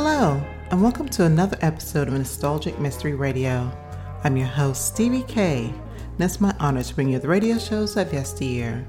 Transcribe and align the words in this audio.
Hello, 0.00 0.40
and 0.70 0.80
welcome 0.80 1.08
to 1.08 1.24
another 1.24 1.58
episode 1.60 2.06
of 2.06 2.14
Nostalgic 2.14 2.78
Mystery 2.78 3.14
Radio. 3.14 3.68
I'm 4.22 4.36
your 4.36 4.46
host, 4.46 4.94
Stevie 4.94 5.24
K, 5.24 5.64
and 5.64 6.20
it's 6.20 6.40
my 6.40 6.54
honor 6.60 6.84
to 6.84 6.94
bring 6.94 7.08
you 7.08 7.18
the 7.18 7.26
radio 7.26 7.58
shows 7.58 7.96
of 7.96 8.12
yesteryear. 8.12 8.86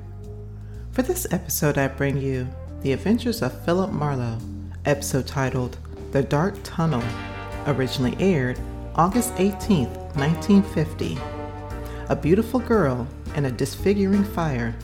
For 0.92 1.02
this 1.02 1.26
episode, 1.32 1.80
I 1.80 1.88
bring 1.88 2.22
you 2.22 2.48
The 2.84 2.94
Adventures 2.94 3.42
of 3.42 3.60
Philip 3.66 3.92
Marlowe, 3.92 4.38
episode 4.86 5.26
titled 5.26 5.80
The 6.12 6.22
Dark 6.22 6.54
Tunnel, 6.64 7.04
originally 7.66 8.16
aired 8.20 8.60
August 8.94 9.34
18, 9.38 9.88
1950. 9.88 11.18
A 12.10 12.16
beautiful 12.16 12.60
girl 12.60 13.08
and 13.34 13.48
a 13.48 13.52
disfiguring 13.52 14.26
fire, 14.26 14.76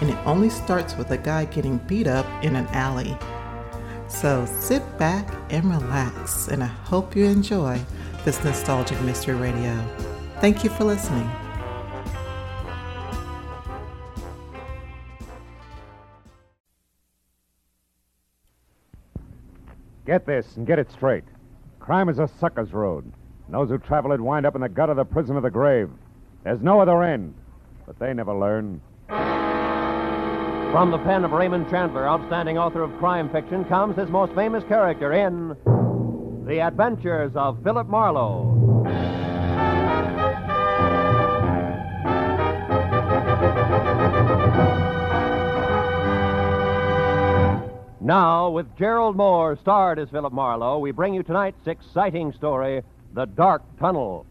and 0.00 0.10
it 0.10 0.26
only 0.26 0.48
starts 0.48 0.96
with 0.96 1.10
a 1.10 1.18
guy 1.18 1.44
getting 1.46 1.78
beat 1.78 2.06
up 2.06 2.26
in 2.44 2.54
an 2.54 2.68
alley. 2.68 3.18
So 4.12 4.46
sit 4.46 4.82
back 4.98 5.28
and 5.50 5.64
relax, 5.64 6.46
and 6.46 6.62
I 6.62 6.66
hope 6.66 7.16
you 7.16 7.24
enjoy 7.24 7.80
this 8.24 8.44
nostalgic 8.44 9.00
mystery 9.00 9.34
radio. 9.34 9.76
Thank 10.40 10.62
you 10.62 10.70
for 10.70 10.84
listening. 10.84 11.28
Get 20.06 20.24
this 20.26 20.56
and 20.56 20.66
get 20.66 20.78
it 20.78 20.92
straight. 20.92 21.24
Crime 21.80 22.08
is 22.08 22.20
a 22.20 22.28
sucker's 22.38 22.72
road. 22.72 23.04
And 23.46 23.54
those 23.54 23.70
who 23.70 23.78
travel 23.78 24.12
it 24.12 24.20
wind 24.20 24.46
up 24.46 24.54
in 24.54 24.60
the 24.60 24.68
gut 24.68 24.90
of 24.90 24.96
the 24.96 25.04
prison 25.04 25.36
of 25.36 25.42
the 25.42 25.50
grave. 25.50 25.90
There's 26.44 26.60
no 26.60 26.80
other 26.80 27.02
end. 27.02 27.34
But 27.86 27.98
they 27.98 28.14
never 28.14 28.34
learn. 28.34 28.80
From 30.72 30.90
the 30.90 30.96
pen 30.96 31.22
of 31.22 31.32
Raymond 31.32 31.68
Chandler, 31.68 32.08
outstanding 32.08 32.56
author 32.56 32.82
of 32.82 32.96
crime 32.96 33.28
fiction, 33.28 33.62
comes 33.66 33.94
his 33.94 34.08
most 34.08 34.32
famous 34.32 34.64
character 34.64 35.12
in 35.12 35.54
The 36.46 36.60
Adventures 36.60 37.32
of 37.36 37.62
Philip 37.62 37.88
Marlowe. 37.88 38.82
Now, 48.00 48.48
with 48.48 48.74
Gerald 48.78 49.14
Mohr 49.14 49.60
starred 49.60 49.98
as 49.98 50.08
Philip 50.08 50.32
Marlowe, 50.32 50.78
we 50.78 50.90
bring 50.90 51.12
you 51.12 51.22
tonight's 51.22 51.66
exciting 51.66 52.32
story, 52.32 52.80
The 53.12 53.26
Dark 53.26 53.62
Tunnel. 53.78 54.24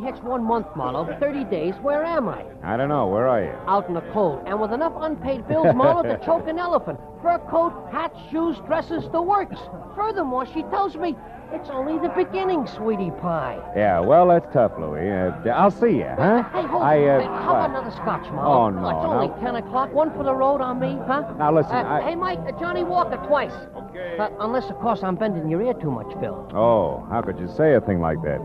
So, 0.00 0.06
after 0.06 0.16
hitched 0.16 0.24
one 0.28 0.44
month, 0.44 0.66
Marlowe, 0.76 1.16
30 1.20 1.44
days, 1.44 1.74
where 1.82 2.04
am 2.04 2.28
I? 2.28 2.44
I 2.62 2.76
don't 2.76 2.88
know. 2.88 3.06
Where 3.08 3.28
are 3.28 3.42
you? 3.42 3.52
Out 3.66 3.88
in 3.88 3.94
the 3.94 4.00
cold, 4.12 4.42
and 4.46 4.60
with 4.60 4.72
enough 4.72 4.92
unpaid 4.96 5.46
bills, 5.48 5.74
Marlowe, 5.74 6.02
to 6.02 6.18
choke 6.24 6.48
an 6.48 6.58
elephant. 6.58 6.98
Fur 7.22 7.38
coat, 7.50 7.72
hats, 7.92 8.18
shoes, 8.30 8.56
dresses, 8.66 9.04
the 9.12 9.20
works. 9.20 9.58
Furthermore, 9.94 10.46
she 10.46 10.62
tells 10.64 10.96
me 10.96 11.16
it's 11.52 11.68
only 11.70 11.98
the 11.98 12.08
beginning, 12.14 12.66
sweetie 12.66 13.10
pie. 13.20 13.58
Yeah, 13.76 14.00
well, 14.00 14.28
that's 14.28 14.50
tough, 14.52 14.72
Louie. 14.78 15.10
Uh, 15.10 15.32
I'll 15.50 15.70
see 15.70 15.98
you, 15.98 16.06
huh? 16.16 16.42
Hey, 16.52 16.62
hold 16.66 16.82
I, 16.82 16.98
on. 16.98 17.08
uh, 17.08 17.20
Hey, 17.20 17.26
How 17.26 17.46
what? 17.54 17.64
about 17.66 17.70
another 17.70 17.90
scotch, 17.90 18.30
Marlowe? 18.32 18.52
Oh, 18.66 18.70
no, 18.70 18.88
It's 18.88 19.04
only 19.06 19.28
no. 19.28 19.40
10 19.40 19.56
o'clock. 19.56 19.92
One 19.92 20.10
for 20.12 20.22
the 20.24 20.34
road 20.34 20.60
on 20.60 20.78
me, 20.80 20.96
huh? 21.06 21.24
Now, 21.38 21.52
listen, 21.52 21.74
Uh, 21.74 21.84
I- 21.88 22.00
Hey, 22.02 22.14
Mike, 22.14 22.38
uh, 22.46 22.52
Johnnie 22.58 22.84
Walker 22.84 23.16
twice. 23.26 23.52
Okay. 23.76 24.16
Uh, 24.18 24.28
unless, 24.40 24.70
of 24.70 24.78
course, 24.78 25.02
I'm 25.02 25.16
bending 25.16 25.48
your 25.50 25.60
ear 25.62 25.74
too 25.74 25.90
much, 25.90 26.06
Phil. 26.20 26.48
Oh, 26.54 27.04
how 27.10 27.20
could 27.20 27.38
you 27.38 27.48
say 27.48 27.74
a 27.74 27.80
thing 27.80 28.00
like 28.00 28.22
that? 28.22 28.40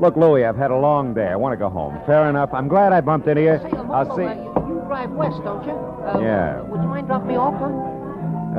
Look, 0.00 0.16
Louie, 0.16 0.44
I've 0.46 0.56
had 0.56 0.70
a 0.70 0.76
long 0.76 1.12
day. 1.12 1.26
I 1.28 1.36
want 1.36 1.52
to 1.52 1.58
go 1.58 1.68
home. 1.68 2.00
Fair 2.06 2.28
enough. 2.30 2.50
I'm 2.54 2.68
glad 2.68 2.92
I 2.92 3.00
bumped 3.02 3.28
into 3.28 3.42
you. 3.42 3.58
Say, 3.62 3.70
I'll 3.92 4.16
see. 4.16 4.24
uh, 4.24 4.34
you, 4.34 4.74
you 4.76 4.82
drive 4.86 5.10
west, 5.10 5.36
don't 5.44 5.64
you? 5.66 5.72
Uh, 5.72 6.18
Yeah. 6.20 6.62
Would 6.62 6.80
you 6.80 6.88
mind 6.88 7.06
dropping 7.06 7.28
me 7.28 7.36
off, 7.36 7.54
huh? 7.60 7.68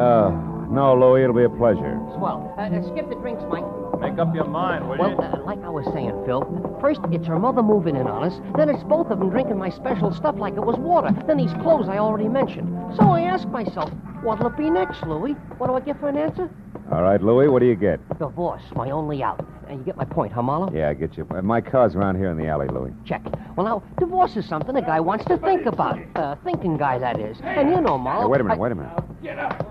Uh, 0.01 0.29
no, 0.69 0.95
Louie, 0.95 1.23
it'll 1.23 1.35
be 1.35 1.43
a 1.43 1.49
pleasure. 1.49 1.99
Swell. 2.15 2.53
Uh, 2.57 2.61
uh, 2.61 2.81
skip 2.93 3.09
the 3.09 3.15
drinks, 3.15 3.43
Mike. 3.49 3.65
Make 4.01 4.17
up 4.17 4.33
your 4.33 4.45
mind, 4.45 4.89
will 4.89 4.97
Well, 4.97 5.11
you? 5.11 5.17
uh, 5.17 5.41
like 5.45 5.63
I 5.63 5.69
was 5.69 5.85
saying, 5.93 6.11
Phil, 6.25 6.41
first 6.81 7.01
it's 7.11 7.27
her 7.27 7.37
mother 7.39 7.61
moving 7.61 7.95
in 7.95 8.07
on 8.07 8.23
us, 8.23 8.39
then 8.57 8.67
it's 8.69 8.83
both 8.83 9.11
of 9.11 9.19
them 9.19 9.29
drinking 9.29 9.57
my 9.59 9.69
special 9.69 10.11
stuff 10.11 10.35
like 10.37 10.55
it 10.55 10.63
was 10.65 10.75
water, 10.77 11.11
then 11.27 11.37
these 11.37 11.53
clothes 11.61 11.87
I 11.87 11.99
already 11.99 12.27
mentioned. 12.27 12.67
So 12.97 13.03
I 13.09 13.21
ask 13.21 13.47
myself, 13.49 13.91
what'll 14.23 14.47
it 14.47 14.57
be 14.57 14.69
next, 14.69 15.03
Louie? 15.05 15.33
What 15.59 15.67
do 15.67 15.75
I 15.75 15.79
get 15.81 15.99
for 15.99 16.09
an 16.09 16.17
answer? 16.17 16.49
All 16.91 17.03
right, 17.03 17.21
Louie, 17.21 17.47
what 17.47 17.59
do 17.59 17.67
you 17.67 17.75
get? 17.75 17.99
Divorce, 18.19 18.63
my 18.75 18.89
only 18.91 19.23
out. 19.23 19.45
And 19.69 19.79
you 19.79 19.85
get 19.85 19.95
my 19.95 20.03
point, 20.03 20.33
huh, 20.33 20.41
Marlowe? 20.41 20.69
Yeah, 20.73 20.89
I 20.89 20.93
get 20.93 21.15
you. 21.15 21.25
Uh, 21.31 21.41
My 21.41 21.61
car's 21.61 21.95
around 21.95 22.17
here 22.17 22.29
in 22.29 22.35
the 22.37 22.47
alley, 22.47 22.67
Louie. 22.67 22.91
Check. 23.05 23.21
Well, 23.55 23.65
now, 23.65 23.83
divorce 23.99 24.35
is 24.35 24.45
something 24.45 24.75
a 24.75 24.81
guy 24.81 24.99
wants 24.99 25.23
to 25.25 25.37
think 25.37 25.65
about. 25.65 25.97
Uh, 26.15 26.35
thinking 26.43 26.75
guy, 26.75 26.97
that 26.99 27.17
is. 27.19 27.37
And 27.43 27.69
you 27.69 27.79
know, 27.79 27.97
Marlowe. 27.97 28.23
Hey, 28.23 28.27
wait 28.31 28.41
a 28.41 28.43
minute, 28.43 28.55
I- 28.57 28.59
wait 28.59 28.71
a 28.73 28.75
minute. 28.75 29.03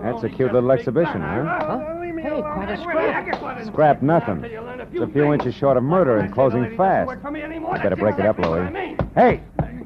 That's 0.01 0.23
a 0.23 0.29
cute 0.29 0.51
little 0.53 0.71
exhibition, 0.71 1.21
huh? 1.21 1.59
Huh? 1.59 2.00
Hey, 2.21 2.41
quite 2.41 2.69
a 2.69 2.77
scrap. 2.81 3.65
Scrap 3.65 4.01
nothing. 4.01 4.43
It's 4.43 5.01
a 5.01 5.07
few 5.07 5.33
inches 5.33 5.55
short 5.55 5.77
of 5.77 5.83
murder 5.83 6.17
and 6.17 6.31
closing 6.33 6.75
fast. 6.77 7.09
You 7.09 7.59
better 7.81 7.95
break 7.95 8.19
it 8.19 8.25
up, 8.25 8.37
Louie. 8.37 8.95
Hey! 9.15 9.41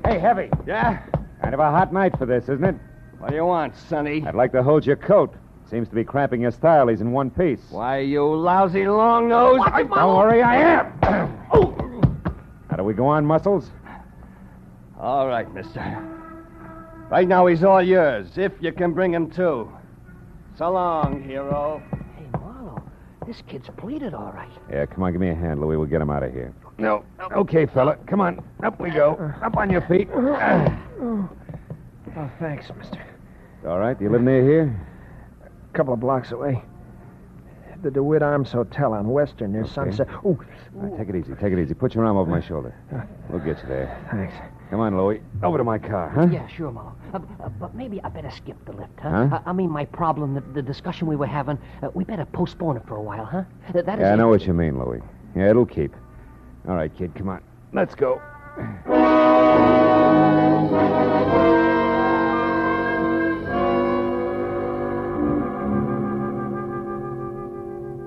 Hey, 0.06 0.20
Heavy. 0.20 0.50
Yeah? 0.68 1.02
Kind 1.42 1.54
of 1.54 1.60
a 1.60 1.72
hot 1.72 1.94
night 1.94 2.18
for 2.18 2.26
this, 2.26 2.44
isn't 2.44 2.64
it? 2.64 2.76
What 3.20 3.30
do 3.30 3.36
you 3.36 3.46
want, 3.46 3.76
Sonny? 3.76 4.24
I'd 4.26 4.36
like 4.36 4.52
to 4.52 4.62
hold 4.64 4.86
your 4.86 4.98
coat. 4.98 5.34
Seems 5.70 5.88
to 5.90 5.96
be 5.96 6.04
cramping 6.04 6.42
your 6.42 6.52
style. 6.52 6.88
He's 6.90 7.02
in 7.02 7.12
one 7.12 7.32
piece. 7.32 7.62
Why, 7.72 8.00
you 8.00 8.24
lousy 8.24 8.86
long 8.88 9.28
nose. 9.28 9.60
Watch 9.60 9.74
Don't 9.74 9.90
Marlowe. 9.90 10.18
worry, 10.18 10.44
I 10.44 10.56
am. 10.58 10.92
How 12.70 12.76
do 12.78 12.84
we 12.84 12.94
go 12.94 13.08
on, 13.08 13.26
Muscles? 13.26 13.72
All 15.00 15.28
right, 15.28 15.52
mister. 15.54 15.80
Right 17.10 17.28
now, 17.28 17.48
he's 17.48 17.64
all 17.64 17.82
yours, 17.82 18.38
if 18.38 18.52
you 18.60 18.72
can 18.72 18.94
bring 18.94 19.14
him 19.14 19.30
to. 19.32 19.72
So 20.58 20.72
long, 20.72 21.24
hero. 21.24 21.82
Hey, 23.26 23.32
Marlowe, 23.32 23.34
this 23.34 23.44
kid's 23.48 23.70
pleaded 23.78 24.14
all 24.14 24.32
right. 24.32 24.50
Yeah, 24.70 24.86
come 24.86 25.04
on, 25.04 25.12
give 25.12 25.22
me 25.22 25.30
a 25.30 25.36
hand, 25.36 25.62
Louie. 25.62 25.78
We'll 25.78 25.88
get 25.88 26.02
him 26.02 26.10
out 26.10 26.24
of 26.24 26.34
here. 26.34 26.54
No. 26.78 27.04
Okay, 27.32 27.66
fella. 27.66 27.98
Come 28.08 28.22
on. 28.22 28.44
Up 28.64 28.80
we 28.80 28.90
go. 28.90 29.14
Up 29.44 29.58
on 29.58 29.70
your 29.70 29.82
feet. 29.82 30.10
Oh, 30.14 30.36
ah. 30.38 31.30
oh 32.18 32.32
thanks, 32.40 32.70
mister. 32.78 33.02
All 33.66 33.80
right. 33.80 33.98
Do 33.98 34.06
you 34.06 34.12
live 34.12 34.22
near 34.22 34.44
here? 34.44 34.88
A 35.46 35.78
couple 35.78 35.94
of 35.94 36.00
blocks 36.00 36.32
away. 36.32 36.62
The 37.82 37.92
DeWitt 37.92 38.24
Arms 38.24 38.52
Hotel 38.52 38.94
on 38.94 39.10
Western 39.10 39.52
near 39.52 39.66
Sunset. 39.68 40.08
Oh, 40.24 40.30
All 40.30 40.38
right, 40.76 40.98
take 40.98 41.10
it 41.10 41.16
easy. 41.16 41.34
Take 41.36 41.54
it 41.54 41.60
easy. 41.60 41.74
Put 41.74 41.94
your 41.94 42.06
arm 42.06 42.18
over 42.18 42.30
my 42.30 42.42
shoulder. 42.42 42.74
Uh. 42.94 43.02
We'll 43.30 43.44
get 43.44 43.62
you 43.62 43.68
there. 43.68 44.08
thanks. 44.12 44.34
Come 44.70 44.80
on, 44.80 44.98
Louie. 44.98 45.22
Over 45.44 45.60
to 45.60 45.64
my 45.64 45.78
car, 45.78 46.10
huh? 46.10 46.28
Yeah, 46.32 46.48
sure, 46.48 46.72
Marlowe. 46.72 46.96
Uh, 47.14 47.20
uh, 47.44 47.50
but 47.50 47.76
maybe 47.76 48.02
I 48.04 48.10
better 48.10 48.32
skip 48.32 48.58
the 48.66 48.72
lift, 48.72 49.00
huh? 49.00 49.28
Huh? 49.28 49.36
Uh, 49.36 49.42
I 49.46 49.54
mean, 49.54 49.70
my 49.70 49.86
problem, 49.86 50.34
the, 50.34 50.42
the 50.42 50.62
discussion 50.62 51.08
we 51.08 51.16
were 51.16 51.28
having, 51.28 51.60
uh, 51.84 51.90
we 51.94 52.04
better 52.04 52.26
postpone 52.26 52.78
it 52.78 52.84
for 52.88 52.96
a 52.96 53.02
while, 53.02 53.26
huh? 53.26 53.44
Uh, 53.70 53.82
that 53.84 54.00
is 54.00 54.04
Yeah, 54.04 54.14
I 54.14 54.16
know 54.16 54.28
what 54.28 54.46
you 54.48 54.54
mean, 54.54 54.80
Louie. 54.80 55.02
Yeah, 55.36 55.50
it'll 55.52 55.66
keep. 55.66 55.94
All 56.68 56.76
right, 56.76 56.96
kid, 56.96 57.14
come 57.14 57.30
on. 57.30 57.44
Let's 57.74 57.94
go. 57.94 58.22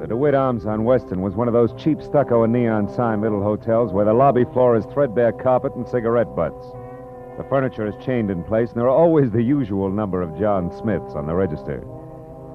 DeWitt 0.08 0.34
Arms 0.34 0.64
on 0.64 0.84
Western 0.84 1.20
was 1.20 1.34
one 1.34 1.48
of 1.48 1.52
those 1.52 1.74
cheap 1.74 2.00
stucco 2.00 2.42
and 2.42 2.50
neon 2.50 2.88
sign 2.88 3.20
little 3.20 3.42
hotels 3.42 3.92
where 3.92 4.06
the 4.06 4.12
lobby 4.14 4.44
floor 4.54 4.74
is 4.74 4.86
threadbare 4.86 5.32
carpet 5.32 5.74
and 5.74 5.86
cigarette 5.86 6.34
butts. 6.34 6.64
The 7.36 7.44
furniture 7.44 7.86
is 7.86 7.94
chained 8.02 8.30
in 8.30 8.42
place, 8.42 8.70
and 8.70 8.78
there 8.80 8.88
are 8.88 8.98
always 8.98 9.30
the 9.30 9.42
usual 9.42 9.90
number 9.90 10.22
of 10.22 10.38
John 10.38 10.72
Smiths 10.72 11.12
on 11.14 11.26
the 11.26 11.34
register. 11.34 11.80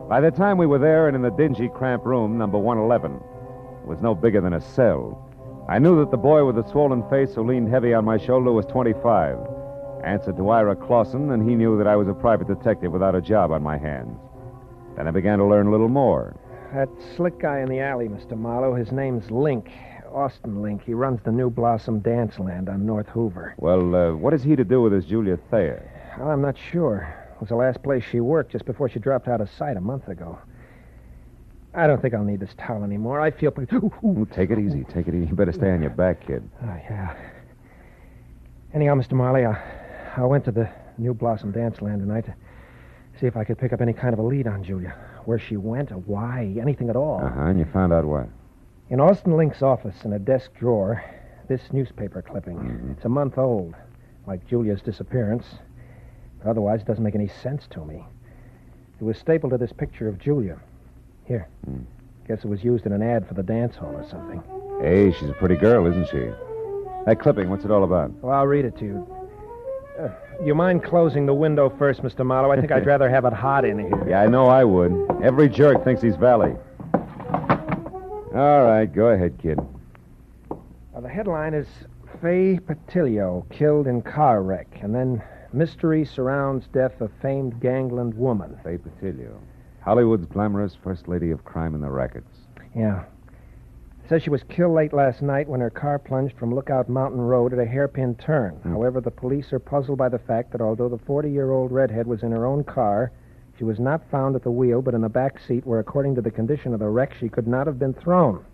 By 0.09 0.19
the 0.19 0.31
time 0.31 0.57
we 0.57 0.65
were 0.65 0.79
there 0.79 1.07
and 1.07 1.15
in 1.15 1.21
the 1.21 1.29
dingy, 1.29 1.69
cramped 1.69 2.07
room, 2.07 2.39
number 2.39 2.57
111, 2.57 3.17
it 3.17 3.87
was 3.87 4.01
no 4.01 4.15
bigger 4.15 4.41
than 4.41 4.53
a 4.53 4.61
cell. 4.61 5.23
I 5.69 5.77
knew 5.77 5.99
that 5.99 6.09
the 6.09 6.17
boy 6.17 6.43
with 6.45 6.55
the 6.55 6.67
swollen 6.71 7.07
face 7.07 7.35
who 7.35 7.43
leaned 7.43 7.69
heavy 7.69 7.93
on 7.93 8.03
my 8.03 8.17
shoulder 8.17 8.51
was 8.51 8.65
25. 8.65 9.37
Answered 10.03 10.37
to 10.37 10.49
Ira 10.49 10.75
Clausen, 10.75 11.29
and 11.29 11.47
he 11.47 11.55
knew 11.55 11.77
that 11.77 11.87
I 11.87 11.97
was 11.97 12.07
a 12.07 12.15
private 12.15 12.47
detective 12.47 12.91
without 12.91 13.13
a 13.13 13.21
job 13.21 13.51
on 13.51 13.61
my 13.61 13.77
hands. 13.77 14.19
Then 14.95 15.07
I 15.07 15.11
began 15.11 15.37
to 15.37 15.45
learn 15.45 15.67
a 15.67 15.71
little 15.71 15.87
more. 15.87 16.35
That 16.73 16.89
slick 17.15 17.39
guy 17.39 17.59
in 17.59 17.69
the 17.69 17.79
alley, 17.79 18.07
Mr. 18.07 18.35
Marlowe, 18.35 18.73
his 18.73 18.91
name's 18.91 19.29
Link. 19.29 19.69
Austin 20.13 20.61
Link. 20.61 20.83
He 20.83 20.93
runs 20.93 21.19
the 21.23 21.31
New 21.31 21.49
Blossom 21.49 21.99
Dance 21.99 22.39
Land 22.39 22.69
on 22.69 22.85
North 22.85 23.07
Hoover. 23.09 23.55
Well, 23.57 23.95
uh, 23.95 24.13
what 24.13 24.33
has 24.33 24.43
he 24.43 24.55
to 24.55 24.63
do 24.63 24.81
with 24.81 24.91
this 24.91 25.05
Julia 25.05 25.37
Thayer? 25.49 26.15
Well, 26.19 26.29
I'm 26.29 26.41
not 26.41 26.55
sure. 26.71 27.15
It 27.35 27.39
was 27.39 27.49
the 27.49 27.55
last 27.55 27.81
place 27.83 28.03
she 28.11 28.19
worked 28.19 28.51
just 28.51 28.65
before 28.65 28.89
she 28.89 28.99
dropped 28.99 29.27
out 29.27 29.41
of 29.41 29.49
sight 29.51 29.77
a 29.77 29.81
month 29.81 30.07
ago. 30.07 30.39
I 31.73 31.87
don't 31.87 32.01
think 32.01 32.13
I'll 32.13 32.23
need 32.23 32.39
this 32.39 32.53
towel 32.57 32.83
anymore. 32.83 33.19
I 33.19 33.31
feel 33.31 33.51
pretty. 33.51 33.75
Ooh, 33.75 33.91
ooh. 34.03 34.19
Ooh, 34.19 34.27
take 34.31 34.51
it 34.51 34.59
easy. 34.59 34.83
Take 34.85 35.07
it 35.07 35.15
easy. 35.15 35.27
You 35.27 35.35
better 35.35 35.51
stay 35.53 35.71
on 35.71 35.81
your 35.81 35.91
back, 35.91 36.25
kid. 36.25 36.47
Oh, 36.63 36.77
yeah. 36.89 37.15
Anyhow, 38.73 38.95
Mr. 38.95 39.13
Marlowe, 39.13 39.51
I, 39.51 40.21
I 40.21 40.25
went 40.25 40.45
to 40.45 40.51
the 40.51 40.69
New 40.97 41.13
Blossom 41.13 41.51
Dance 41.51 41.81
Land 41.81 42.01
tonight 42.01 42.25
to 42.25 42.35
See 43.19 43.27
if 43.27 43.37
I 43.37 43.43
could 43.43 43.57
pick 43.57 43.73
up 43.73 43.81
any 43.81 43.93
kind 43.93 44.13
of 44.13 44.19
a 44.19 44.23
lead 44.23 44.47
on 44.47 44.63
Julia. 44.63 44.95
Where 45.25 45.39
she 45.39 45.57
went 45.57 45.91
or 45.91 45.97
why, 45.97 46.55
anything 46.59 46.89
at 46.89 46.95
all. 46.95 47.21
Uh 47.23 47.29
huh. 47.29 47.41
And 47.45 47.59
you 47.59 47.65
found 47.65 47.93
out 47.93 48.05
what? 48.05 48.27
In 48.89 48.99
Austin 48.99 49.37
Link's 49.37 49.61
office, 49.61 49.95
in 50.03 50.13
a 50.13 50.19
desk 50.19 50.51
drawer, 50.59 51.03
this 51.47 51.61
newspaper 51.71 52.21
clipping. 52.21 52.57
Mm-hmm. 52.57 52.91
It's 52.91 53.05
a 53.05 53.09
month 53.09 53.37
old, 53.37 53.73
like 54.27 54.47
Julia's 54.47 54.81
disappearance. 54.81 55.45
But 56.39 56.49
otherwise, 56.49 56.81
it 56.81 56.87
doesn't 56.87 57.03
make 57.03 57.15
any 57.15 57.29
sense 57.41 57.67
to 57.71 57.85
me. 57.85 58.03
It 58.99 59.03
was 59.03 59.17
stapled 59.17 59.51
to 59.51 59.57
this 59.57 59.73
picture 59.73 60.07
of 60.07 60.19
Julia. 60.19 60.59
Here. 61.25 61.47
Hmm. 61.65 61.81
Guess 62.27 62.39
it 62.43 62.47
was 62.47 62.63
used 62.63 62.85
in 62.85 62.91
an 62.91 63.01
ad 63.01 63.27
for 63.27 63.33
the 63.33 63.43
dance 63.43 63.75
hall 63.75 63.95
or 63.95 64.07
something. 64.09 64.41
Hey, 64.81 65.11
she's 65.11 65.29
a 65.29 65.33
pretty 65.33 65.55
girl, 65.55 65.85
isn't 65.87 66.07
she? 66.07 66.29
That 67.05 67.19
clipping, 67.19 67.49
what's 67.49 67.65
it 67.65 67.71
all 67.71 67.83
about? 67.83 68.11
Well, 68.21 68.33
I'll 68.33 68.47
read 68.47 68.65
it 68.65 68.77
to 68.77 68.85
you. 68.85 69.07
Uh, 69.99 70.09
you 70.43 70.55
mind 70.55 70.83
closing 70.83 71.25
the 71.25 71.33
window 71.33 71.69
first, 71.69 72.01
Mr. 72.01 72.25
Marlowe? 72.25 72.51
I 72.51 72.59
think 72.59 72.71
I'd 72.71 72.85
rather 72.85 73.09
have 73.09 73.25
it 73.25 73.33
hot 73.33 73.65
in 73.65 73.79
here. 73.79 74.07
Yeah, 74.09 74.21
I 74.21 74.27
know 74.27 74.47
I 74.47 74.63
would. 74.63 74.93
Every 75.21 75.49
jerk 75.49 75.83
thinks 75.83 76.01
he's 76.01 76.15
Valley. 76.15 76.55
All 76.93 78.63
right, 78.65 78.85
go 78.85 79.07
ahead, 79.07 79.37
kid. 79.41 79.59
Now, 80.93 81.01
the 81.01 81.09
headline 81.09 81.53
is 81.53 81.67
Faye 82.21 82.59
Patilio 82.59 83.45
killed 83.51 83.87
in 83.87 84.01
car 84.01 84.41
wreck, 84.41 84.79
and 84.81 84.93
then 84.93 85.21
mystery 85.51 86.05
surrounds 86.05 86.67
death 86.73 86.99
of 87.01 87.11
famed 87.21 87.59
gangland 87.59 88.13
woman. 88.15 88.57
Faye 88.63 88.77
Patilio. 88.77 89.37
Hollywood's 89.81 90.25
glamorous 90.25 90.75
first 90.83 91.07
lady 91.07 91.31
of 91.31 91.43
crime 91.45 91.75
in 91.75 91.81
the 91.81 91.89
rackets. 91.89 92.37
Yeah. 92.75 93.03
Says 94.13 94.21
she 94.21 94.29
was 94.29 94.43
killed 94.43 94.75
late 94.75 94.93
last 94.93 95.23
night 95.23 95.49
when 95.49 95.59
her 95.59 95.71
car 95.71 95.97
plunged 95.97 96.37
from 96.37 96.53
Lookout 96.53 96.87
Mountain 96.87 97.19
Road 97.19 97.51
at 97.51 97.57
a 97.57 97.65
hairpin 97.65 98.13
turn. 98.13 98.53
Hmm. 98.57 98.73
However, 98.73 99.01
the 99.01 99.09
police 99.09 99.51
are 99.51 99.57
puzzled 99.57 99.97
by 99.97 100.07
the 100.07 100.19
fact 100.19 100.51
that 100.51 100.61
although 100.61 100.87
the 100.87 100.99
40 100.99 101.31
year 101.31 101.49
old 101.49 101.71
redhead 101.71 102.05
was 102.05 102.21
in 102.21 102.31
her 102.31 102.45
own 102.45 102.63
car, 102.63 103.11
she 103.57 103.63
was 103.63 103.79
not 103.79 104.07
found 104.11 104.35
at 104.35 104.43
the 104.43 104.51
wheel 104.51 104.83
but 104.83 104.93
in 104.93 105.01
the 105.01 105.09
back 105.09 105.39
seat 105.39 105.65
where, 105.65 105.79
according 105.79 106.13
to 106.13 106.21
the 106.21 106.29
condition 106.29 106.75
of 106.75 106.79
the 106.79 106.87
wreck, 106.89 107.15
she 107.19 107.27
could 107.27 107.47
not 107.47 107.65
have 107.65 107.79
been 107.79 107.95
thrown. 107.95 108.45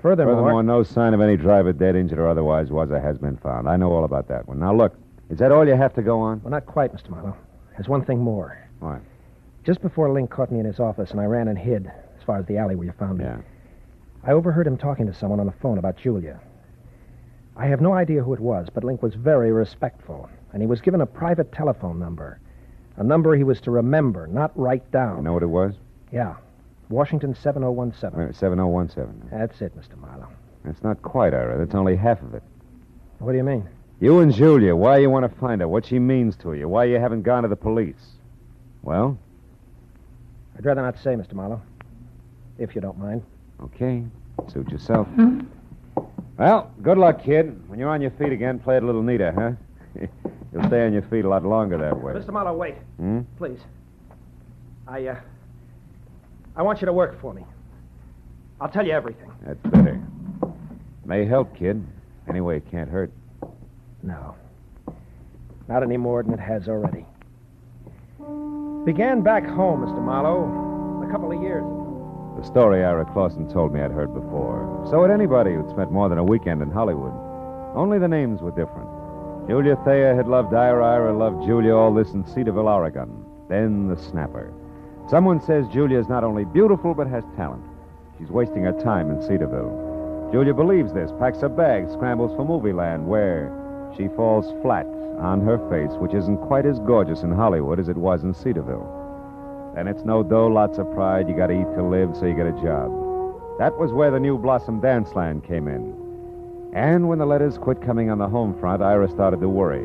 Furthermore, 0.00 0.36
Furthermore, 0.36 0.62
no 0.62 0.82
sign 0.82 1.12
of 1.12 1.20
any 1.20 1.36
driver 1.36 1.74
dead, 1.74 1.94
injured, 1.94 2.18
or 2.18 2.28
otherwise 2.28 2.70
was 2.70 2.90
or 2.90 2.98
has 2.98 3.18
been 3.18 3.36
found. 3.36 3.68
I 3.68 3.76
know 3.76 3.92
all 3.92 4.04
about 4.04 4.28
that 4.28 4.48
one. 4.48 4.60
Now, 4.60 4.74
look, 4.74 4.96
is 5.28 5.38
that 5.40 5.52
all 5.52 5.68
you 5.68 5.76
have 5.76 5.92
to 5.96 6.02
go 6.02 6.20
on? 6.20 6.40
well, 6.42 6.52
not 6.52 6.64
quite, 6.64 6.90
Mr. 6.90 7.10
Marlowe. 7.10 7.36
There's 7.72 7.86
one 7.86 8.02
thing 8.02 8.20
more. 8.20 8.66
What? 8.80 9.02
Just 9.62 9.82
before 9.82 10.10
Link 10.10 10.30
caught 10.30 10.50
me 10.50 10.58
in 10.58 10.64
his 10.64 10.80
office 10.80 11.10
and 11.10 11.20
I 11.20 11.26
ran 11.26 11.48
and 11.48 11.58
hid, 11.58 11.92
as 12.16 12.22
far 12.24 12.38
as 12.38 12.46
the 12.46 12.56
alley 12.56 12.76
where 12.76 12.86
you 12.86 12.94
found 12.98 13.18
me, 13.18 13.24
Yeah. 13.24 13.36
I 14.24 14.32
overheard 14.32 14.66
him 14.66 14.78
talking 14.78 15.06
to 15.06 15.14
someone 15.14 15.40
on 15.40 15.46
the 15.46 15.52
phone 15.52 15.78
about 15.78 15.96
Julia. 15.96 16.40
I 17.56 17.66
have 17.66 17.80
no 17.80 17.92
idea 17.92 18.22
who 18.22 18.34
it 18.34 18.40
was, 18.40 18.68
but 18.72 18.84
Link 18.84 19.02
was 19.02 19.14
very 19.14 19.52
respectful, 19.52 20.28
and 20.52 20.62
he 20.62 20.66
was 20.66 20.80
given 20.80 21.00
a 21.00 21.06
private 21.06 21.52
telephone 21.52 21.98
number. 21.98 22.38
A 22.96 23.04
number 23.04 23.34
he 23.34 23.44
was 23.44 23.60
to 23.62 23.70
remember, 23.70 24.26
not 24.26 24.56
write 24.56 24.90
down. 24.90 25.18
You 25.18 25.22
know 25.24 25.32
what 25.32 25.42
it 25.42 25.46
was? 25.46 25.74
Yeah. 26.12 26.36
Washington 26.88 27.30
oh 27.30 27.70
Wait 27.72 27.94
7017. 27.94 28.20
a 28.20 28.32
7017. 28.32 29.28
That's 29.30 29.60
it, 29.60 29.72
Mr. 29.78 29.98
Marlowe. 29.98 30.28
That's 30.64 30.82
not 30.82 31.02
quite, 31.02 31.34
Ira. 31.34 31.58
That's 31.58 31.74
only 31.74 31.96
half 31.96 32.22
of 32.22 32.34
it. 32.34 32.42
What 33.18 33.32
do 33.32 33.38
you 33.38 33.44
mean? 33.44 33.68
You 34.00 34.20
and 34.20 34.32
Julia, 34.32 34.76
why 34.76 34.98
you 34.98 35.10
want 35.10 35.30
to 35.30 35.38
find 35.40 35.62
out 35.62 35.70
what 35.70 35.86
she 35.86 35.98
means 35.98 36.36
to 36.38 36.54
you, 36.54 36.68
why 36.68 36.84
you 36.84 36.98
haven't 36.98 37.22
gone 37.22 37.42
to 37.44 37.48
the 37.48 37.56
police. 37.56 38.16
Well, 38.82 39.18
I'd 40.56 40.64
rather 40.64 40.82
not 40.82 40.98
say, 40.98 41.14
Mr. 41.14 41.34
Marlowe. 41.34 41.62
If 42.58 42.74
you 42.74 42.80
don't 42.80 42.98
mind. 42.98 43.22
Okay. 43.60 44.04
Suit 44.52 44.68
yourself. 44.70 45.08
Well, 46.38 46.70
good 46.82 46.98
luck, 46.98 47.22
kid. 47.22 47.68
When 47.68 47.78
you're 47.78 47.90
on 47.90 48.00
your 48.00 48.10
feet 48.12 48.32
again, 48.32 48.58
play 48.58 48.76
it 48.76 48.82
a 48.82 48.86
little 48.86 49.02
neater, 49.02 49.32
huh? 49.32 50.06
You'll 50.52 50.66
stay 50.66 50.84
on 50.84 50.92
your 50.92 51.02
feet 51.02 51.24
a 51.24 51.28
lot 51.28 51.44
longer 51.44 51.78
that 51.78 51.98
way. 52.02 52.12
Mr. 52.14 52.32
Marlowe, 52.32 52.56
wait. 52.56 52.74
Hmm? 52.98 53.20
Please. 53.38 53.60
I, 54.86 55.06
uh. 55.06 55.20
I 56.56 56.62
want 56.62 56.80
you 56.80 56.86
to 56.86 56.92
work 56.92 57.20
for 57.20 57.32
me. 57.32 57.44
I'll 58.60 58.68
tell 58.68 58.86
you 58.86 58.92
everything. 58.92 59.30
That's 59.44 59.60
better. 59.66 60.00
May 61.04 61.24
help, 61.24 61.56
kid. 61.56 61.84
Anyway, 62.28 62.58
it 62.58 62.70
can't 62.70 62.88
hurt. 62.88 63.10
No. 64.02 64.34
Not 65.68 65.82
any 65.82 65.96
more 65.96 66.22
than 66.22 66.34
it 66.34 66.40
has 66.40 66.68
already. 66.68 67.06
Began 68.84 69.22
back 69.22 69.46
home, 69.46 69.80
Mr. 69.84 70.02
Marlowe, 70.02 71.06
a 71.06 71.10
couple 71.10 71.32
of 71.32 71.42
years 71.42 71.62
ago. 71.62 71.81
The 72.36 72.44
story 72.44 72.82
Ira 72.84 73.04
Clausen 73.04 73.48
told 73.48 73.72
me 73.72 73.80
I'd 73.80 73.92
heard 73.92 74.14
before. 74.14 74.86
So 74.90 75.02
had 75.02 75.10
anybody 75.10 75.54
who'd 75.54 75.70
spent 75.70 75.92
more 75.92 76.08
than 76.08 76.18
a 76.18 76.24
weekend 76.24 76.62
in 76.62 76.70
Hollywood. 76.70 77.12
Only 77.76 77.98
the 77.98 78.08
names 78.08 78.40
were 78.40 78.50
different. 78.50 78.88
Julia 79.48 79.76
Thayer 79.84 80.14
had 80.14 80.28
loved 80.28 80.54
Ira, 80.54 80.84
Ira 80.84 81.16
loved 81.16 81.46
Julia, 81.46 81.74
all 81.74 81.92
this 81.92 82.12
in 82.12 82.26
Cedarville, 82.26 82.68
Oregon. 82.68 83.24
Then 83.48 83.88
the 83.88 83.96
snapper. 83.96 84.52
Someone 85.10 85.40
says 85.40 85.66
Julia 85.68 85.98
is 85.98 86.08
not 86.08 86.24
only 86.24 86.44
beautiful, 86.44 86.94
but 86.94 87.06
has 87.06 87.24
talent. 87.36 87.64
She's 88.18 88.30
wasting 88.30 88.64
her 88.64 88.80
time 88.80 89.10
in 89.10 89.20
Cedarville. 89.20 90.30
Julia 90.32 90.54
believes 90.54 90.92
this, 90.92 91.10
packs 91.18 91.40
her 91.40 91.48
bag, 91.48 91.90
scrambles 91.90 92.34
for 92.36 92.44
movie 92.44 92.72
land, 92.72 93.06
where 93.06 93.52
she 93.96 94.08
falls 94.16 94.52
flat 94.62 94.86
on 95.18 95.40
her 95.40 95.58
face, 95.68 95.92
which 95.98 96.14
isn't 96.14 96.38
quite 96.38 96.64
as 96.64 96.78
gorgeous 96.80 97.22
in 97.22 97.32
Hollywood 97.32 97.78
as 97.78 97.88
it 97.88 97.96
was 97.96 98.24
in 98.24 98.32
Cedarville. 98.32 99.01
Then 99.74 99.88
it's 99.88 100.04
no 100.04 100.22
dough, 100.22 100.48
lots 100.48 100.78
of 100.78 100.92
pride. 100.92 101.28
You 101.28 101.36
got 101.36 101.46
to 101.48 101.60
eat 101.60 101.76
to 101.76 101.82
live, 101.82 102.14
so 102.16 102.26
you 102.26 102.34
get 102.34 102.46
a 102.46 102.62
job. 102.62 102.90
That 103.58 103.78
was 103.78 103.92
where 103.92 104.10
the 104.10 104.20
new 104.20 104.38
Blossom 104.38 104.80
Dance 104.80 105.14
Land 105.14 105.44
came 105.44 105.68
in. 105.68 105.94
And 106.74 107.08
when 107.08 107.18
the 107.18 107.26
letters 107.26 107.58
quit 107.58 107.82
coming 107.82 108.10
on 108.10 108.18
the 108.18 108.28
home 108.28 108.58
front, 108.58 108.82
Ira 108.82 109.08
started 109.10 109.40
to 109.40 109.48
worry. 109.48 109.84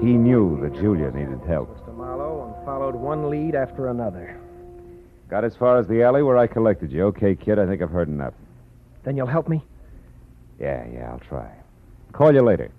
He 0.00 0.12
knew 0.12 0.60
that 0.62 0.74
Julia 0.74 1.10
needed 1.10 1.40
help. 1.46 1.68
Mr. 1.76 1.96
Marlowe, 1.96 2.54
and 2.54 2.64
followed 2.64 2.94
one 2.94 3.30
lead 3.30 3.54
after 3.54 3.88
another. 3.88 4.38
Got 5.28 5.44
as 5.44 5.56
far 5.56 5.78
as 5.78 5.86
the 5.86 6.02
alley 6.02 6.22
where 6.22 6.38
I 6.38 6.46
collected 6.46 6.92
you. 6.92 7.04
Okay, 7.06 7.34
kid, 7.34 7.58
I 7.58 7.66
think 7.66 7.82
I've 7.82 7.90
heard 7.90 8.08
enough. 8.08 8.34
Then 9.04 9.16
you'll 9.16 9.26
help 9.26 9.48
me? 9.48 9.62
Yeah, 10.58 10.86
yeah, 10.92 11.10
I'll 11.10 11.20
try. 11.20 11.50
Call 12.12 12.32
you 12.32 12.42
later. 12.42 12.70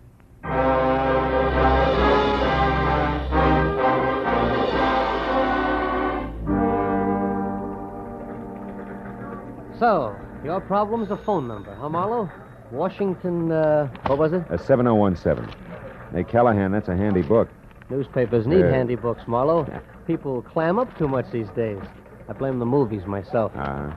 So, 9.79 10.15
your 10.43 10.59
problem's 10.61 11.09
a 11.11 11.17
phone 11.17 11.47
number, 11.47 11.73
huh, 11.75 11.89
Marlowe? 11.89 12.29
Washington, 12.71 13.51
uh, 13.51 13.87
what 14.07 14.17
was 14.19 14.33
it? 14.33 14.43
A 14.49 14.57
7017. 14.57 15.47
Hey, 16.13 16.23
Callahan, 16.23 16.71
that's 16.71 16.89
a 16.89 16.95
handy 16.95 17.21
book. 17.21 17.47
Newspapers 17.89 18.45
need 18.45 18.59
Yeah. 18.59 18.69
handy 18.71 18.95
books, 18.95 19.23
Marlowe. 19.27 19.65
People 20.05 20.41
clam 20.43 20.77
up 20.79 20.95
too 20.97 21.07
much 21.07 21.29
these 21.31 21.49
days. 21.51 21.81
I 22.27 22.33
blame 22.33 22.59
the 22.59 22.65
movies 22.65 23.05
myself. 23.05 23.51
Uh, 23.55 23.91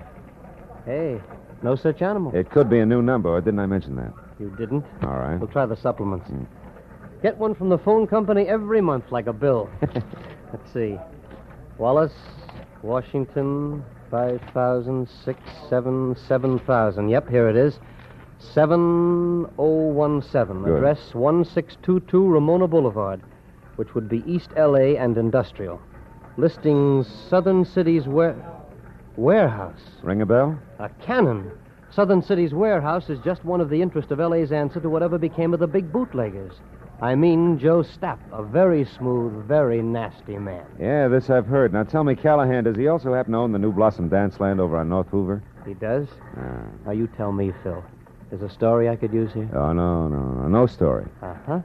Hey, 0.86 1.20
no 1.62 1.74
such 1.74 2.00
animal. 2.02 2.32
it 2.34 2.50
could 2.50 2.68
be 2.70 2.78
a 2.80 2.86
new 2.86 3.02
number, 3.02 3.28
or 3.28 3.40
didn't 3.40 3.60
I 3.60 3.66
mention 3.66 3.94
that? 3.96 4.12
You 4.40 4.50
didn't? 4.56 4.84
All 5.02 5.16
right. 5.18 5.38
We'll 5.38 5.48
try 5.48 5.66
the 5.66 5.76
supplements. 5.76 6.28
Mm. 6.30 6.46
Get 7.22 7.38
one 7.38 7.54
from 7.54 7.68
the 7.68 7.78
phone 7.78 8.06
company 8.06 8.48
every 8.48 8.80
month, 8.80 9.04
like 9.12 9.26
a 9.28 9.32
bill. 9.32 9.68
Let's 10.52 10.72
see. 10.72 10.98
Wallace, 11.78 12.14
Washington, 12.82 13.84
5,000, 14.12 15.08
6, 15.24 15.40
7, 15.70 16.14
7,000. 16.28 17.08
Yep, 17.08 17.30
here 17.30 17.48
it 17.48 17.56
is. 17.56 17.80
7017. 18.38 20.64
Good. 20.64 20.76
Address 20.76 21.14
1622 21.14 22.28
Ramona 22.28 22.68
Boulevard, 22.68 23.22
which 23.76 23.94
would 23.94 24.10
be 24.10 24.22
East 24.26 24.50
L.A. 24.54 24.98
and 24.98 25.16
Industrial. 25.16 25.80
Listings 26.36 27.06
Southern 27.30 27.64
Cities 27.64 28.06
ware... 28.06 28.36
Warehouse. 29.16 29.80
Ring 30.02 30.20
a 30.20 30.26
bell? 30.26 30.58
A 30.78 30.90
cannon. 30.90 31.50
Southern 31.90 32.20
City's 32.20 32.52
warehouse 32.52 33.08
is 33.08 33.18
just 33.24 33.42
one 33.46 33.62
of 33.62 33.70
the 33.70 33.80
interest 33.80 34.10
of 34.10 34.18
LA's 34.18 34.52
answer 34.52 34.80
to 34.80 34.90
whatever 34.90 35.16
became 35.16 35.54
of 35.54 35.60
the 35.60 35.66
big 35.66 35.90
bootleggers. 35.90 36.52
I 37.02 37.16
mean 37.16 37.58
Joe 37.58 37.82
Stapp, 37.82 38.18
a 38.32 38.44
very 38.44 38.84
smooth, 38.84 39.44
very 39.48 39.82
nasty 39.82 40.38
man. 40.38 40.64
Yeah, 40.78 41.08
this 41.08 41.28
I've 41.30 41.46
heard. 41.46 41.72
Now 41.72 41.82
tell 41.82 42.04
me, 42.04 42.14
Callahan, 42.14 42.62
does 42.62 42.76
he 42.76 42.86
also 42.86 43.12
happen 43.12 43.32
to 43.32 43.38
own 43.38 43.50
the 43.50 43.58
new 43.58 43.72
Blossom 43.72 44.08
Dance 44.08 44.38
Land 44.38 44.60
over 44.60 44.76
on 44.76 44.88
North 44.88 45.08
Hoover? 45.08 45.42
He 45.66 45.74
does? 45.74 46.06
Ah. 46.36 46.62
Now 46.86 46.92
you 46.92 47.08
tell 47.08 47.32
me, 47.32 47.52
Phil. 47.64 47.82
There's 48.30 48.42
a 48.42 48.48
story 48.48 48.88
I 48.88 48.94
could 48.94 49.12
use 49.12 49.32
here? 49.32 49.50
Oh, 49.52 49.72
no, 49.72 50.06
no, 50.06 50.22
no. 50.22 50.48
No 50.48 50.66
story. 50.66 51.04
Uh 51.20 51.34
huh. 51.44 51.60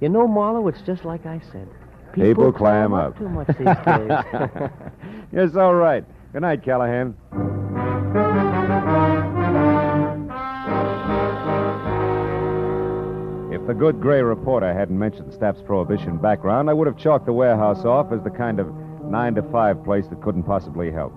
You 0.00 0.08
know, 0.08 0.26
Marlowe, 0.26 0.66
it's 0.66 0.82
just 0.82 1.04
like 1.04 1.24
I 1.24 1.40
said. 1.52 1.68
People 2.12 2.52
clam 2.52 2.92
up. 2.92 3.16
too 3.16 3.28
much 3.28 3.46
these 3.46 3.58
days. 3.86 4.70
You're 5.32 5.48
so 5.50 5.70
right. 5.70 6.04
Good 6.32 6.42
night, 6.42 6.64
Callahan. 6.64 7.63
The 13.74 13.80
good 13.80 14.00
gray 14.00 14.22
reporter 14.22 14.72
hadn't 14.72 14.96
mentioned 14.96 15.32
Stapp's 15.32 15.60
prohibition 15.60 16.16
background, 16.16 16.70
I 16.70 16.72
would 16.72 16.86
have 16.86 16.96
chalked 16.96 17.26
the 17.26 17.32
warehouse 17.32 17.84
off 17.84 18.12
as 18.12 18.22
the 18.22 18.30
kind 18.30 18.60
of 18.60 18.72
nine 19.02 19.34
to 19.34 19.42
five 19.50 19.82
place 19.82 20.06
that 20.10 20.22
couldn't 20.22 20.44
possibly 20.44 20.92
help. 20.92 21.12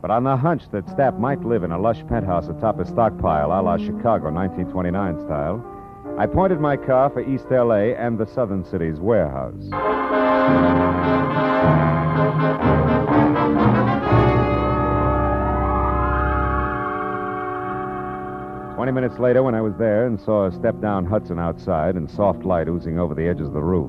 But 0.00 0.10
on 0.10 0.24
the 0.24 0.34
hunch 0.34 0.62
that 0.72 0.86
Stapp 0.86 1.18
might 1.18 1.44
live 1.44 1.64
in 1.64 1.70
a 1.70 1.78
lush 1.78 2.02
penthouse 2.08 2.48
atop 2.48 2.80
a 2.80 2.86
stockpile 2.86 3.48
a 3.48 3.60
la 3.60 3.76
Chicago 3.76 4.32
1929 4.32 5.20
style, 5.20 5.62
I 6.18 6.26
pointed 6.26 6.60
my 6.60 6.78
car 6.78 7.10
for 7.10 7.20
East 7.20 7.52
L.A. 7.52 7.94
and 7.94 8.18
the 8.18 8.26
Southern 8.26 8.64
City's 8.64 8.98
warehouse. 8.98 9.68
Twenty 18.82 18.94
minutes 19.00 19.20
later, 19.20 19.44
when 19.44 19.54
I 19.54 19.60
was 19.60 19.76
there 19.76 20.08
and 20.08 20.20
saw 20.20 20.46
a 20.46 20.52
step 20.52 20.80
down 20.80 21.06
Hudson 21.06 21.38
outside 21.38 21.94
and 21.94 22.10
soft 22.10 22.44
light 22.44 22.66
oozing 22.66 22.98
over 22.98 23.14
the 23.14 23.28
edges 23.28 23.46
of 23.46 23.52
the 23.52 23.62
roof, 23.62 23.88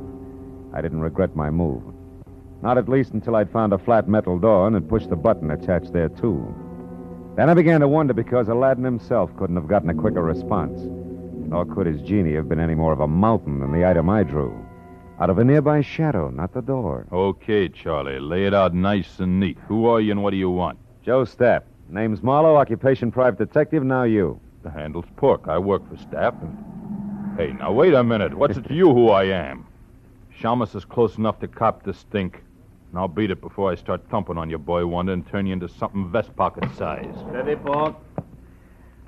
I 0.71 0.81
didn't 0.81 1.01
regret 1.01 1.35
my 1.35 1.50
move. 1.50 1.81
Not 2.62 2.77
at 2.77 2.88
least 2.88 3.13
until 3.13 3.35
I'd 3.35 3.50
found 3.50 3.73
a 3.73 3.79
flat 3.79 4.07
metal 4.07 4.38
door 4.38 4.67
and 4.67 4.75
had 4.75 4.88
pushed 4.88 5.09
the 5.09 5.15
button 5.15 5.50
attached 5.50 5.93
there, 5.93 6.09
too. 6.09 6.45
Then 7.35 7.50
I 7.50 7.55
began 7.55 7.79
to 7.79 7.88
wonder 7.88 8.13
because 8.13 8.50
Aladdin 8.50 8.83
himself 8.83 9.35
couldn't 9.35 9.55
have 9.55 9.67
gotten 9.67 9.89
a 9.89 9.95
quicker 9.95 10.21
response. 10.21 10.79
Nor 10.83 11.65
could 11.65 11.88
his 11.88 12.03
genie 12.03 12.35
have 12.35 12.47
been 12.47 12.59
any 12.59 12.75
more 12.75 12.93
of 12.93 13.00
a 13.00 13.07
mountain 13.07 13.62
than 13.62 13.73
the 13.73 13.88
item 13.88 14.12
I 14.12 14.21
drew. 14.21 14.55
Out 15.19 15.31
of 15.31 15.39
a 15.39 15.43
nearby 15.43 15.81
shadow, 15.81 16.29
not 16.29 16.53
the 16.53 16.62
door. 16.62 17.07
Okay, 17.12 17.67
Charlie. 17.67 18.19
Lay 18.19 18.45
it 18.45 18.53
out 18.53 18.75
nice 18.75 19.19
and 19.19 19.39
neat. 19.39 19.57
Who 19.67 19.88
are 19.88 20.00
you 20.00 20.12
and 20.12 20.21
what 20.21 20.29
do 20.29 20.38
you 20.38 20.51
want? 20.51 20.77
Joe 21.01 21.23
Stapp. 21.23 21.63
Name's 21.89 22.21
Marlowe, 22.21 22.57
occupation 22.57 23.12
private 23.12 23.39
detective, 23.39 23.83
now 23.83 24.03
you. 24.03 24.39
The 24.63 24.72
handle's 24.72 25.05
Pork. 25.17 25.48
I 25.48 25.58
work 25.58 25.88
for 25.89 25.96
Stapp 25.96 26.41
and. 26.41 27.38
Hey, 27.38 27.51
now 27.51 27.72
wait 27.72 27.93
a 27.93 28.03
minute. 28.03 28.34
What's 28.34 28.58
it 28.58 28.67
to 28.67 28.74
you 28.74 28.93
who 28.93 29.10
I 29.10 29.25
am? 29.25 29.65
Shamus 30.39 30.75
is 30.75 30.86
close 30.86 31.17
enough 31.17 31.39
to 31.39 31.48
cop 31.48 31.84
the 31.84 31.93
stink. 31.93 32.43
And 32.91 33.00
I'll 33.00 33.08
beat 33.08 33.32
it 33.32 33.41
before 33.41 33.72
I 33.72 33.75
start 33.75 34.08
thumping 34.10 34.38
on 34.38 34.50
your 34.50 34.60
boy 34.60 34.86
Wonder 34.86 35.13
and 35.13 35.27
turn 35.27 35.48
you 35.48 35.53
into 35.53 35.67
something 35.67 36.10
vest 36.12 36.36
pocket 36.36 36.70
size. 36.77 37.13
Steady, 37.29 37.55
Pork. 37.55 37.96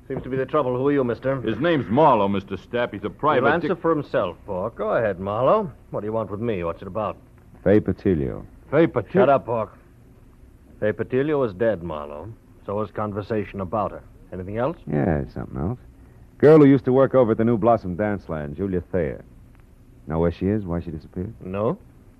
Seems 0.08 0.22
to 0.24 0.28
be 0.28 0.36
the 0.36 0.44
trouble. 0.46 0.76
Who 0.76 0.88
are 0.88 0.92
you, 0.92 1.04
mister? 1.04 1.40
His 1.40 1.58
name's 1.58 1.86
Marlowe, 1.88 2.28
Mr. 2.28 2.58
Stapp. 2.58 2.92
He's 2.92 3.04
a 3.04 3.10
private. 3.10 3.46
He'll 3.46 3.54
answer 3.54 3.76
for 3.76 3.94
himself, 3.94 4.36
Pork. 4.44 4.76
Go 4.76 4.90
ahead, 4.90 5.20
Marlowe. 5.20 5.70
What 5.90 6.00
do 6.00 6.06
you 6.06 6.12
want 6.12 6.30
with 6.30 6.40
me? 6.40 6.62
What's 6.64 6.82
it 6.82 6.88
about? 6.88 7.16
Fay 7.64 7.80
Patilio. 7.80 8.44
Hey, 8.70 8.86
Patil. 8.86 9.12
Shut 9.12 9.28
up, 9.28 9.46
Pork. 9.46 9.78
Fay 10.80 10.92
Patilio 10.92 11.46
is 11.46 11.54
dead, 11.54 11.82
Marlowe. 11.82 12.32
So 12.66 12.80
is 12.82 12.90
conversation 12.90 13.60
about 13.60 13.92
her. 13.92 14.02
Anything 14.36 14.58
else? 14.58 14.76
Yeah, 14.86 15.24
something 15.32 15.56
else. 15.58 15.78
Girl 16.38 16.58
who 16.58 16.66
used 16.66 16.84
to 16.84 16.92
work 16.92 17.14
over 17.14 17.32
at 17.32 17.38
the 17.38 17.44
New 17.44 17.56
Blossom 17.56 17.96
Dance 17.96 18.28
Land, 18.28 18.56
Julia 18.56 18.82
Thayer. 18.92 19.24
Know 20.06 20.18
where 20.18 20.30
she 20.30 20.46
is? 20.46 20.64
Why 20.64 20.80
she 20.80 20.90
disappeared? 20.90 21.32
No. 21.42 21.78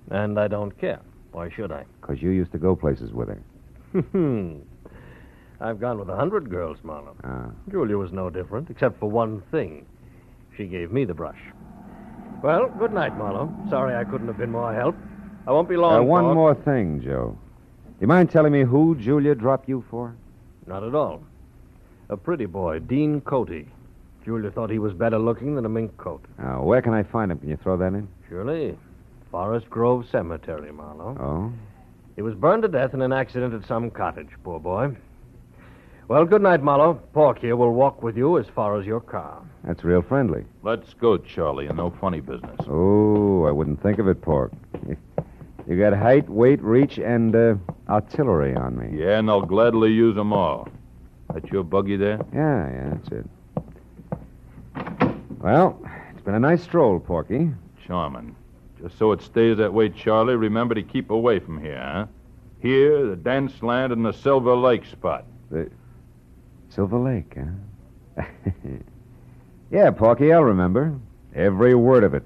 And 0.09 0.39
I 0.39 0.47
don't 0.47 0.75
care. 0.79 0.99
Why 1.31 1.49
should 1.49 1.71
I? 1.71 1.85
Because 2.01 2.19
you 2.21 2.31
used 2.31 2.51
to 2.53 2.57
go 2.57 2.75
places 2.75 3.11
with 3.13 3.29
her. 3.29 3.41
Hmm. 4.11 4.55
I've 5.61 5.79
gone 5.79 5.99
with 5.99 6.09
a 6.09 6.15
hundred 6.15 6.49
girls, 6.49 6.77
Marlowe. 6.83 7.15
Ah. 7.23 7.49
Julia 7.71 7.97
was 7.97 8.11
no 8.11 8.29
different, 8.31 8.69
except 8.71 8.99
for 8.99 9.09
one 9.09 9.41
thing. 9.51 9.85
She 10.55 10.65
gave 10.65 10.91
me 10.91 11.05
the 11.05 11.13
brush. 11.13 11.39
Well, 12.43 12.69
good 12.79 12.93
night, 12.93 13.15
Marlowe. 13.17 13.51
Sorry 13.69 13.95
I 13.95 14.03
couldn't 14.03 14.27
have 14.27 14.37
been 14.37 14.51
more 14.51 14.73
help. 14.73 14.95
I 15.47 15.51
won't 15.51 15.69
be 15.69 15.77
long. 15.77 15.95
Uh, 15.99 16.03
one 16.03 16.23
Pork. 16.23 16.35
more 16.35 16.55
thing, 16.55 16.99
Joe. 17.01 17.37
Do 17.85 17.95
You 18.01 18.07
mind 18.07 18.31
telling 18.31 18.51
me 18.51 18.63
who 18.63 18.95
Julia 18.95 19.35
dropped 19.35 19.69
you 19.69 19.83
for? 19.89 20.15
Not 20.65 20.83
at 20.83 20.93
all. 20.95 21.21
A 22.09 22.17
pretty 22.17 22.45
boy, 22.45 22.79
Dean 22.79 23.21
Cody. 23.21 23.67
Julia 24.23 24.51
thought 24.51 24.69
he 24.69 24.79
was 24.79 24.93
better 24.93 25.17
looking 25.19 25.55
than 25.55 25.65
a 25.65 25.69
mink 25.69 25.95
coat. 25.97 26.23
Uh, 26.41 26.55
where 26.55 26.81
can 26.81 26.93
I 26.93 27.03
find 27.03 27.31
him? 27.31 27.39
Can 27.39 27.49
you 27.49 27.57
throw 27.57 27.77
that 27.77 27.93
in? 27.93 28.07
Surely. 28.29 28.77
Forest 29.31 29.69
Grove 29.69 30.05
Cemetery, 30.09 30.71
Marlowe. 30.71 31.17
Oh? 31.19 31.53
He 32.15 32.21
was 32.21 32.33
burned 32.33 32.63
to 32.63 32.69
death 32.69 32.93
in 32.93 33.01
an 33.01 33.13
accident 33.13 33.53
at 33.53 33.67
some 33.67 33.91
cottage, 33.91 34.29
poor 34.43 34.59
boy. 34.59 34.95
Well, 36.07 36.23
good 36.23 36.41
night, 36.41 36.63
Marlowe. 36.63 36.95
Pork 37.13 37.39
here 37.39 37.57
will 37.57 37.73
walk 37.73 38.01
with 38.01 38.15
you 38.15 38.37
as 38.37 38.45
far 38.55 38.79
as 38.79 38.85
your 38.85 39.01
car. 39.01 39.41
That's 39.65 39.83
real 39.83 40.01
friendly. 40.01 40.45
Let's 40.63 40.93
go, 40.93 41.17
Charlie, 41.17 41.67
and 41.67 41.75
no 41.75 41.93
funny 41.99 42.21
business. 42.21 42.57
Oh, 42.69 43.43
I 43.43 43.51
wouldn't 43.51 43.83
think 43.83 43.99
of 43.99 44.07
it, 44.07 44.21
Pork. 44.21 44.51
You 45.67 45.77
got 45.77 45.91
height, 45.97 46.29
weight, 46.29 46.61
reach, 46.61 46.97
and 46.97 47.35
uh, 47.35 47.55
artillery 47.89 48.55
on 48.55 48.77
me. 48.77 48.97
Yeah, 48.97 49.19
and 49.19 49.29
I'll 49.29 49.41
gladly 49.41 49.91
use 49.91 50.15
them 50.15 50.31
all. 50.31 50.69
That 51.37 51.51
your 51.51 51.63
buggy 51.63 51.97
there? 51.97 52.19
Yeah, 52.33 52.67
yeah, 52.71 52.89
that's 52.95 53.09
it. 53.09 53.25
Well, 55.39 55.79
it's 56.11 56.21
been 56.21 56.33
a 56.33 56.39
nice 56.39 56.63
stroll, 56.63 56.99
Porky. 56.99 57.51
Charming. 57.85 58.35
Just 58.81 58.97
so 58.97 59.11
it 59.11 59.21
stays 59.21 59.57
that 59.57 59.71
way, 59.71 59.89
Charlie, 59.89 60.35
remember 60.35 60.73
to 60.73 60.81
keep 60.81 61.11
away 61.11 61.37
from 61.37 61.61
here, 61.61 61.79
huh? 61.79 62.07
Here, 62.59 63.05
the 63.05 63.15
dance 63.15 63.61
land, 63.61 63.93
and 63.93 64.03
the 64.03 64.13
Silver 64.13 64.55
Lake 64.55 64.87
spot. 64.87 65.25
The 65.51 65.69
Silver 66.69 66.97
Lake, 66.97 67.37
huh? 68.17 68.23
yeah, 69.69 69.91
Porky, 69.91 70.33
I'll 70.33 70.43
remember. 70.43 70.99
Every 71.35 71.75
word 71.75 72.03
of 72.03 72.15
it. 72.15 72.23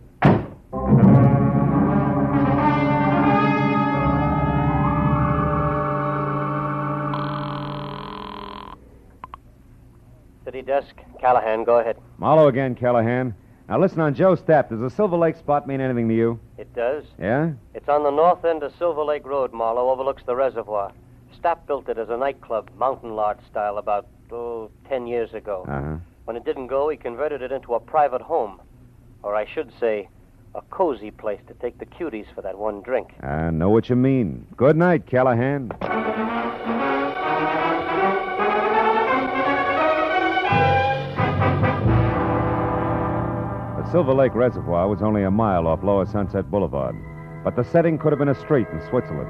City 10.52 10.64
desk. 10.64 10.96
Callahan, 11.22 11.64
go 11.64 11.80
ahead. 11.80 11.96
Marlowe 12.18 12.50
again, 12.50 12.76
Callahan. 12.76 13.34
Now 13.70 13.80
listen 13.80 14.02
on 14.02 14.14
Joe 14.14 14.36
Stapp. 14.36 14.68
Does 14.68 14.82
the 14.82 14.90
Silver 14.90 15.16
Lake 15.16 15.38
spot 15.38 15.66
mean 15.66 15.80
anything 15.80 16.10
to 16.10 16.14
you? 16.14 16.42
It 16.58 16.76
does. 16.76 17.06
Yeah? 17.18 17.54
It's 17.74 17.88
on 17.88 18.04
the 18.04 18.12
north 18.12 18.44
end 18.44 18.62
of 18.62 18.74
Silver 18.78 19.02
Lake 19.02 19.26
Road, 19.26 19.54
Marlowe, 19.54 19.90
overlooks 19.90 20.24
the 20.26 20.36
reservoir. 20.36 20.92
Stapp 21.40 21.66
built 21.68 21.88
it 21.88 21.98
as 21.98 22.10
a 22.10 22.18
nightclub, 22.18 22.70
mountain 22.78 23.16
lodge 23.16 23.40
style, 23.50 23.78
about, 23.78 24.08
oh, 24.30 24.70
ten 24.90 25.08
years 25.08 25.34
ago. 25.34 25.64
Uh-huh. 25.70 25.96
When 26.26 26.36
it 26.36 26.44
didn't 26.44 26.68
go, 26.68 26.90
he 26.90 26.98
converted 26.98 27.42
it 27.42 27.54
into 27.54 27.74
a 27.74 27.80
private 27.80 28.22
home. 28.22 28.60
Or 29.24 29.38
I 29.38 29.46
should 29.46 29.72
say, 29.80 30.10
a 30.54 30.62
cozy 30.64 31.12
place 31.12 31.40
to 31.48 31.54
take 31.54 31.78
the 31.78 31.86
cuties 31.86 32.26
for 32.36 32.42
that 32.42 32.58
one 32.58 32.82
drink. 32.82 33.12
I 33.24 33.52
know 33.52 33.70
what 33.70 33.90
you 33.90 33.96
mean. 33.96 34.48
Good 34.58 34.76
night, 34.76 35.08
Callahan. 35.08 35.72
Silver 43.92 44.14
Lake 44.14 44.34
Reservoir 44.36 44.88
was 44.88 45.02
only 45.02 45.24
a 45.24 45.32
mile 45.32 45.68
off 45.68 45.84
Lower 45.84 46.06
Sunset 46.06 46.50
Boulevard, 46.50 46.96
but 47.44 47.58
the 47.58 47.64
setting 47.64 47.98
could 47.98 48.14
have 48.14 48.20
been 48.20 48.30
a 48.30 48.40
street 48.40 48.68
in 48.72 48.80
Switzerland. 48.88 49.28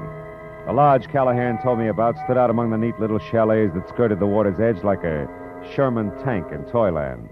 The 0.66 0.72
lodge 0.72 1.08
Callahan 1.08 1.60
told 1.60 1.80
me 1.80 1.88
about 1.88 2.16
stood 2.22 2.38
out 2.38 2.48
among 2.48 2.70
the 2.70 2.78
neat 2.78 2.94
little 3.00 3.18
chalets 3.18 3.74
that 3.74 3.88
skirted 3.88 4.20
the 4.20 4.26
water's 4.26 4.60
edge 4.60 4.84
like 4.84 5.02
a 5.02 5.26
Sherman 5.74 6.12
tank 6.22 6.46
in 6.52 6.62
Toyland. 6.66 7.28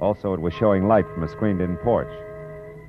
Also, 0.00 0.32
it 0.32 0.40
was 0.40 0.54
showing 0.54 0.88
light 0.88 1.04
from 1.12 1.22
a 1.22 1.28
screened 1.28 1.60
in 1.60 1.76
porch. 1.76 2.08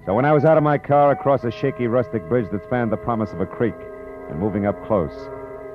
So 0.06 0.14
when 0.14 0.24
I 0.24 0.32
was 0.32 0.46
out 0.46 0.56
of 0.56 0.64
my 0.64 0.78
car 0.78 1.12
across 1.12 1.44
a 1.44 1.52
shaky 1.52 1.88
rustic 1.88 2.30
bridge 2.30 2.50
that 2.54 2.64
spanned 2.64 2.94
the 2.94 2.98
promise 2.98 3.34
of 3.34 3.42
a 3.42 3.46
creek 3.46 3.76
and 4.30 4.40
moving 4.40 4.66
up 4.66 4.82
close, 4.86 5.28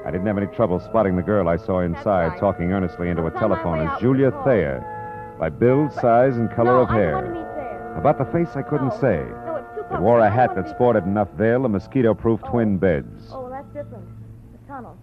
I 0.06 0.10
didn't 0.10 0.26
have 0.26 0.38
any 0.38 0.46
trouble 0.46 0.80
spotting 0.80 1.16
the 1.16 1.22
girl 1.22 1.50
I 1.50 1.58
saw 1.58 1.80
inside 1.80 2.38
talking 2.38 2.72
earnestly 2.72 3.10
into 3.10 3.24
a 3.24 3.26
It's 3.26 3.36
on 3.36 3.50
my 3.50 3.56
telephone 3.56 3.86
as 3.86 4.00
Julia. 4.00 4.30
Thayer 4.42 5.36
by 5.38 5.50
build, 5.50 5.92
size, 5.92 6.36
and 6.36 6.50
color 6.50 6.72
no, 6.72 6.80
of 6.80 6.88
I 6.90 7.12
want 7.12 7.26
to 7.26 7.40
hair. 7.40 7.59
About 7.96 8.18
the 8.18 8.24
face, 8.26 8.48
I 8.56 8.62
couldn't 8.62 8.88
No. 8.88 9.00
say. 9.00 9.24
No, 9.28 9.56
It 9.92 10.00
wore 10.00 10.20
a 10.20 10.30
hat 10.30 10.54
that 10.54 10.68
sported 10.68 11.04
enough 11.04 11.30
veil 11.32 11.64
and 11.64 11.72
mosquito-proof 11.72 12.40
oh. 12.44 12.50
twin 12.50 12.78
beds. 12.78 13.30
Oh, 13.32 13.42
well, 13.42 13.50
that's 13.50 13.66
different. 13.68 14.06
The 14.52 14.72
tunnel. 14.72 14.96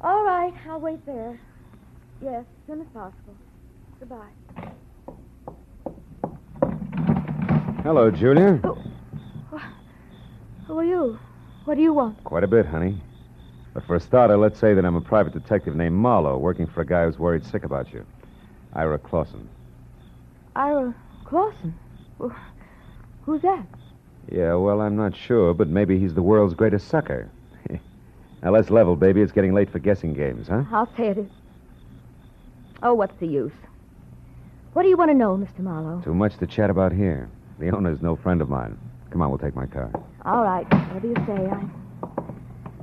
All 0.00 0.24
right, 0.24 0.54
I'll 0.68 0.80
wait 0.80 1.04
there. 1.06 1.38
Yes, 2.22 2.44
as 2.44 2.66
soon 2.66 2.80
as 2.80 2.86
possible. 2.88 3.36
Goodbye. 3.98 4.30
Hello, 7.82 8.10
Julia. 8.10 8.60
Oh. 8.64 8.78
Who 10.68 10.78
are 10.78 10.84
you? 10.84 11.18
What 11.64 11.74
do 11.74 11.82
you 11.82 11.92
want? 11.92 12.22
Quite 12.24 12.44
a 12.44 12.48
bit, 12.48 12.64
honey. 12.66 13.00
But 13.74 13.84
for 13.86 13.96
a 13.96 14.00
starter, 14.00 14.36
let's 14.36 14.58
say 14.60 14.74
that 14.74 14.84
I'm 14.84 14.94
a 14.96 15.00
private 15.00 15.32
detective 15.32 15.74
named 15.74 15.94
Marlowe, 15.96 16.38
working 16.38 16.66
for 16.66 16.82
a 16.82 16.86
guy 16.86 17.04
who's 17.04 17.18
worried 17.18 17.44
sick 17.44 17.64
about 17.64 17.92
you. 17.92 18.04
Ira 18.74 18.98
Clausen. 18.98 19.48
Ira 20.54 20.94
Clausen. 21.32 21.74
Wh- 22.20 22.30
Who's 23.24 23.40
that? 23.40 23.64
Yeah, 24.30 24.54
well, 24.54 24.82
I'm 24.82 24.96
not 24.96 25.16
sure, 25.16 25.54
but 25.54 25.66
maybe 25.66 25.98
he's 25.98 26.12
the 26.12 26.20
world's 26.22 26.52
greatest 26.52 26.88
sucker. 26.88 27.30
now, 28.42 28.50
let's 28.50 28.68
level, 28.68 28.96
baby. 28.96 29.22
It's 29.22 29.32
getting 29.32 29.54
late 29.54 29.70
for 29.70 29.78
guessing 29.78 30.12
games, 30.12 30.48
huh? 30.48 30.64
I'll 30.70 30.94
say 30.94 31.08
it 31.08 31.16
is. 31.18 31.26
Oh, 32.82 32.92
what's 32.92 33.18
the 33.18 33.26
use? 33.26 33.52
What 34.74 34.82
do 34.82 34.90
you 34.90 34.96
want 34.98 35.10
to 35.10 35.14
know, 35.14 35.36
Mr. 35.38 35.60
Marlowe? 35.60 36.02
Too 36.04 36.14
much 36.14 36.36
to 36.36 36.46
chat 36.46 36.68
about 36.68 36.92
here. 36.92 37.30
The 37.58 37.70
owner's 37.70 38.02
no 38.02 38.14
friend 38.14 38.42
of 38.42 38.50
mine. 38.50 38.76
Come 39.10 39.22
on, 39.22 39.30
we'll 39.30 39.38
take 39.38 39.56
my 39.56 39.66
car. 39.66 39.90
All 40.26 40.42
right, 40.44 40.64
whatever 40.92 41.06
you 41.06 41.14
say. 41.26 41.48
I'm, 41.48 41.72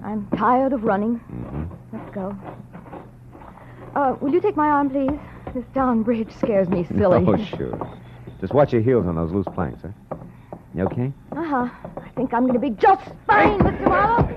I'm 0.03 0.27
tired 0.38 0.74
of 0.74 0.84
running. 0.86 1.18
hmm 1.18 1.65
Let's 1.96 2.15
go. 2.15 2.36
Uh, 3.96 4.15
will 4.22 4.34
you 4.34 4.41
take 4.41 4.56
my 4.56 4.70
arm, 4.70 4.89
please? 4.89 5.20
This 5.53 5.65
down 5.75 6.01
bridge 6.01 6.32
scares 6.34 6.68
me 6.70 6.84
silly. 6.98 7.24
Oh, 7.27 7.38
sure. 7.58 7.98
Just 8.41 8.53
watch 8.53 8.72
your 8.74 8.81
heels 8.81 9.05
on 9.05 9.15
those 9.15 9.31
loose 9.31 9.48
planks, 9.53 9.81
huh? 9.81 10.15
You 10.74 10.84
okay? 10.86 11.12
Uh-huh. 11.31 11.67
I 11.98 12.10
think 12.15 12.34
I'm 12.34 12.43
going 12.43 12.53
to 12.53 12.60
be 12.60 12.69
just 12.69 13.10
fine, 13.27 13.60
Mr. 13.60 13.88
Marlowe. 13.88 14.29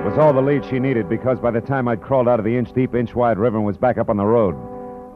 It 0.00 0.10
was 0.12 0.18
all 0.18 0.32
the 0.32 0.40
lead 0.40 0.64
she 0.64 0.78
needed 0.78 1.08
because 1.08 1.38
by 1.38 1.50
the 1.50 1.60
time 1.60 1.86
I'd 1.88 2.00
crawled 2.00 2.28
out 2.28 2.38
of 2.38 2.44
the 2.44 2.56
inch 2.56 2.72
deep, 2.72 2.94
inch 2.94 3.14
wide 3.14 3.38
river 3.38 3.58
and 3.58 3.66
was 3.66 3.76
back 3.76 3.98
up 3.98 4.08
on 4.08 4.16
the 4.16 4.24
road, 4.24 4.54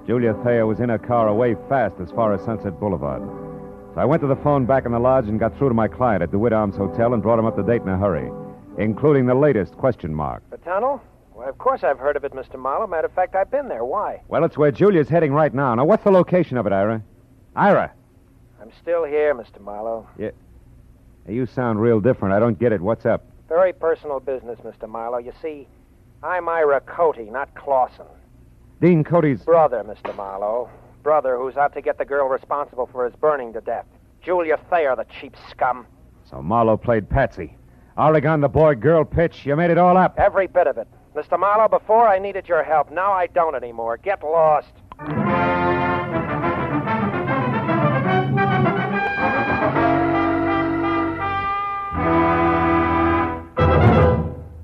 Julia 0.06 0.34
Thayer 0.44 0.66
was 0.66 0.80
in 0.80 0.88
her 0.90 0.98
car 0.98 1.28
away 1.28 1.54
fast 1.68 1.94
as 2.00 2.10
far 2.10 2.34
as 2.34 2.44
Sunset 2.44 2.78
Boulevard. 2.78 3.22
So 3.94 4.00
I 4.00 4.04
went 4.04 4.20
to 4.22 4.26
the 4.28 4.36
phone 4.36 4.66
back 4.66 4.84
in 4.84 4.92
the 4.92 4.98
lodge 4.98 5.28
and 5.28 5.38
got 5.40 5.56
through 5.56 5.68
to 5.68 5.74
my 5.74 5.88
client 5.88 6.22
at 6.22 6.30
the 6.30 6.38
Witt 6.38 6.52
Arms 6.52 6.76
Hotel 6.76 7.14
and 7.14 7.22
brought 7.22 7.38
him 7.38 7.46
up 7.46 7.56
to 7.56 7.62
date 7.62 7.82
in 7.82 7.88
a 7.88 7.96
hurry. 7.96 8.30
including 8.78 9.26
the 9.26 9.34
latest 9.34 9.72
question 9.76 10.14
mark. 10.14 10.42
The 10.50 10.56
tunnel? 10.58 11.00
Well, 11.34 11.48
of 11.48 11.58
course 11.58 11.82
I've 11.82 11.98
heard 11.98 12.16
of 12.16 12.24
it, 12.24 12.32
Mr. 12.32 12.58
Marlowe. 12.58 12.86
Matter 12.86 13.06
of 13.06 13.12
fact, 13.12 13.34
I've 13.34 13.50
been 13.50 13.68
there. 13.68 13.84
Why? 13.84 14.20
Well, 14.28 14.44
it's 14.44 14.56
where 14.58 14.70
Julia's 14.70 15.08
heading 15.08 15.32
right 15.32 15.52
now. 15.52 15.74
Now, 15.74 15.84
what's 15.84 16.04
the 16.04 16.10
location 16.10 16.56
of 16.56 16.66
it, 16.66 16.72
Ira? 16.72 17.02
Ira, 17.56 17.92
I'm 18.60 18.70
still 18.80 19.04
here, 19.04 19.34
Mr. 19.34 19.60
Marlowe. 19.60 20.06
Yeah. 20.18 20.30
You 21.28 21.46
sound 21.46 21.80
real 21.80 22.00
different. 22.00 22.34
I 22.34 22.38
don't 22.40 22.58
get 22.58 22.72
it. 22.72 22.80
What's 22.80 23.06
up? 23.06 23.24
Very 23.48 23.72
personal 23.72 24.20
business, 24.20 24.58
Mr. 24.60 24.88
Marlowe. 24.88 25.18
You 25.18 25.32
see, 25.40 25.68
I'm 26.22 26.48
Ira 26.48 26.80
Cody, 26.80 27.30
not 27.30 27.54
Clausen. 27.54 28.06
Dean 28.80 29.04
Cody's. 29.04 29.42
Brother, 29.42 29.84
Mr. 29.84 30.14
Marlowe. 30.16 30.68
Brother 31.02 31.36
who's 31.36 31.56
out 31.56 31.74
to 31.74 31.82
get 31.82 31.98
the 31.98 32.04
girl 32.04 32.28
responsible 32.28 32.86
for 32.86 33.04
his 33.04 33.14
burning 33.16 33.52
to 33.52 33.60
death. 33.60 33.86
Julia 34.22 34.58
Thayer, 34.70 34.94
the 34.96 35.06
cheap 35.20 35.34
scum. 35.50 35.86
So 36.30 36.40
Marlowe 36.40 36.76
played 36.76 37.08
Patsy. 37.08 37.56
Oregon, 37.96 38.40
the 38.40 38.48
boy 38.48 38.74
girl 38.74 39.04
pitch. 39.04 39.44
You 39.44 39.56
made 39.56 39.70
it 39.70 39.78
all 39.78 39.96
up. 39.96 40.18
Every 40.18 40.46
bit 40.46 40.66
of 40.66 40.78
it. 40.78 40.88
Mr. 41.14 41.38
Marlowe, 41.38 41.68
before 41.68 42.08
I 42.08 42.18
needed 42.18 42.48
your 42.48 42.62
help. 42.62 42.90
Now 42.90 43.12
I 43.12 43.26
don't 43.26 43.54
anymore. 43.54 43.98
Get 43.98 44.22
lost. 44.22 44.72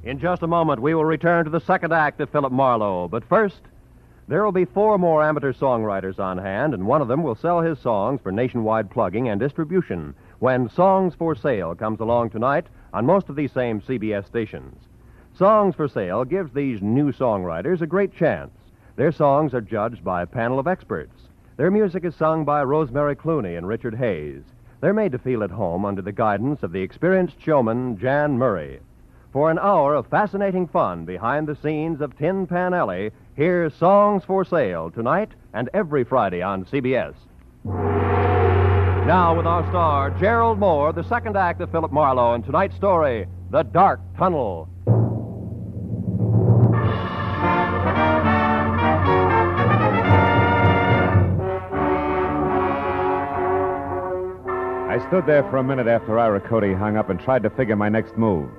In 0.03 0.19
just 0.19 0.43
a 0.43 0.47
moment, 0.47 0.81
we 0.81 0.95
will 0.95 1.05
return 1.05 1.45
to 1.45 1.51
the 1.51 1.61
second 1.61 1.93
act 1.93 2.21
of 2.21 2.31
Philip 2.31 2.53
Marlowe. 2.53 3.09
But 3.09 3.29
first, 3.29 3.61
there 4.27 4.43
will 4.43 4.53
be 4.53 4.65
four 4.65 4.99
more 4.99 5.23
amateur 5.23 5.53
songwriters 5.53 6.19
on 6.19 6.39
hand, 6.39 6.73
and 6.73 6.87
one 6.87 7.03
of 7.03 7.09
them 7.09 7.23
will 7.23 7.35
sell 7.35 7.61
his 7.61 7.79
songs 7.79 8.21
for 8.23 8.33
nationwide 8.33 8.91
plugging 8.91 9.29
and 9.29 9.39
distribution 9.39 10.15
when 10.39 10.71
Songs 10.71 11.15
for 11.15 11.35
Sale 11.35 11.75
comes 11.75 12.01
along 12.01 12.31
tonight 12.31 12.67
on 12.95 13.05
most 13.05 13.29
of 13.29 13.37
these 13.37 13.53
same 13.53 13.83
CBS 13.83 14.27
stations. 14.27 14.88
Songs 15.39 15.77
for 15.77 15.87
Sale 15.87 16.25
gives 16.25 16.53
these 16.53 16.83
new 16.83 17.13
songwriters 17.13 17.81
a 17.81 17.87
great 17.87 18.13
chance. 18.13 18.51
Their 18.97 19.13
songs 19.13 19.55
are 19.55 19.61
judged 19.61 20.03
by 20.03 20.23
a 20.23 20.27
panel 20.27 20.59
of 20.59 20.67
experts. 20.67 21.15
Their 21.57 21.71
music 21.71 22.05
is 22.05 22.17
sung 22.17 22.45
by 22.45 22.65
Rosemary 22.65 23.15
Clooney 23.15 23.57
and 23.57 23.69
Richard 23.69 23.95
Hayes. 23.95 24.43
They're 24.81 24.93
made 24.93 25.13
to 25.13 25.19
feel 25.19 25.45
at 25.45 25.53
home 25.53 25.85
under 25.85 26.03
the 26.03 26.11
guidance 26.11 26.65
of 26.65 26.73
the 26.73 26.83
experienced 26.83 27.41
showman 27.41 27.99
Jan 27.99 28.37
Murray. 28.37 28.81
For 29.33 29.49
an 29.49 29.61
hour 29.61 29.95
of 29.95 30.09
fascinating 30.09 30.67
fun 30.67 31.05
behind 31.05 31.47
the 31.47 31.55
scenes 31.55 32.01
of 32.01 32.19
Tin 32.19 32.49
Pan 32.49 32.75
Alley, 32.75 33.13
hear 33.37 33.71
Songs 33.71 34.25
for 34.25 34.45
Sale 34.45 34.91
tonight 34.91 35.31
and 35.55 35.71
every 35.73 36.03
Friday 36.03 36.43
on 36.43 36.65
CBS. 36.65 37.15
Now, 39.07 39.37
with 39.37 39.47
our 39.47 39.63
star, 39.69 40.11
Gerald 40.19 40.59
Mohr, 40.59 40.93
the 40.93 41.05
second 41.05 41.37
act 41.37 41.61
of 41.61 41.71
Philip 41.71 41.93
Marlowe, 41.93 42.35
and 42.35 42.45
tonight's 42.45 42.75
story, 42.75 43.29
The 43.53 43.63
Dark 43.63 44.01
Tunnel. 44.17 44.69
Stood 55.09 55.25
there 55.25 55.43
for 55.45 55.57
a 55.57 55.65
minute 55.65 55.87
after 55.87 56.19
Ira 56.19 56.39
Cody 56.39 56.75
hung 56.75 56.99
up 56.99 57.09
and 57.09 57.19
tried 57.19 57.43
to 57.43 57.49
figure 57.49 57.77
my 57.77 57.89
next 57.89 58.19
move. 58.19 58.51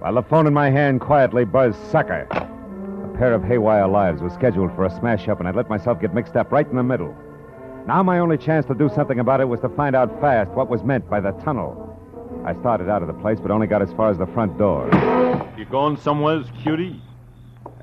While 0.00 0.14
the 0.14 0.22
phone 0.22 0.48
in 0.48 0.52
my 0.52 0.68
hand 0.68 1.00
quietly 1.00 1.44
buzzed 1.44 1.78
sucker. 1.92 2.26
A 2.32 3.16
pair 3.16 3.32
of 3.32 3.44
haywire 3.44 3.86
lives 3.86 4.20
was 4.20 4.32
scheduled 4.32 4.74
for 4.74 4.84
a 4.84 4.90
smash 4.90 5.28
up, 5.28 5.38
and 5.38 5.46
I'd 5.46 5.54
let 5.54 5.70
myself 5.70 6.00
get 6.00 6.12
mixed 6.12 6.34
up 6.34 6.50
right 6.50 6.66
in 6.66 6.74
the 6.74 6.82
middle. 6.82 7.16
Now 7.86 8.02
my 8.02 8.18
only 8.18 8.36
chance 8.36 8.66
to 8.66 8.74
do 8.74 8.88
something 8.88 9.20
about 9.20 9.40
it 9.40 9.44
was 9.44 9.60
to 9.60 9.68
find 9.68 9.94
out 9.94 10.20
fast 10.20 10.50
what 10.50 10.68
was 10.68 10.82
meant 10.82 11.08
by 11.08 11.20
the 11.20 11.30
tunnel. 11.44 11.96
I 12.44 12.54
started 12.54 12.88
out 12.88 13.02
of 13.02 13.06
the 13.06 13.14
place, 13.14 13.38
but 13.40 13.52
only 13.52 13.68
got 13.68 13.80
as 13.80 13.92
far 13.92 14.10
as 14.10 14.18
the 14.18 14.26
front 14.26 14.58
door. 14.58 14.90
You 15.56 15.66
going 15.66 15.96
somewheres, 15.96 16.46
cutie? 16.64 17.00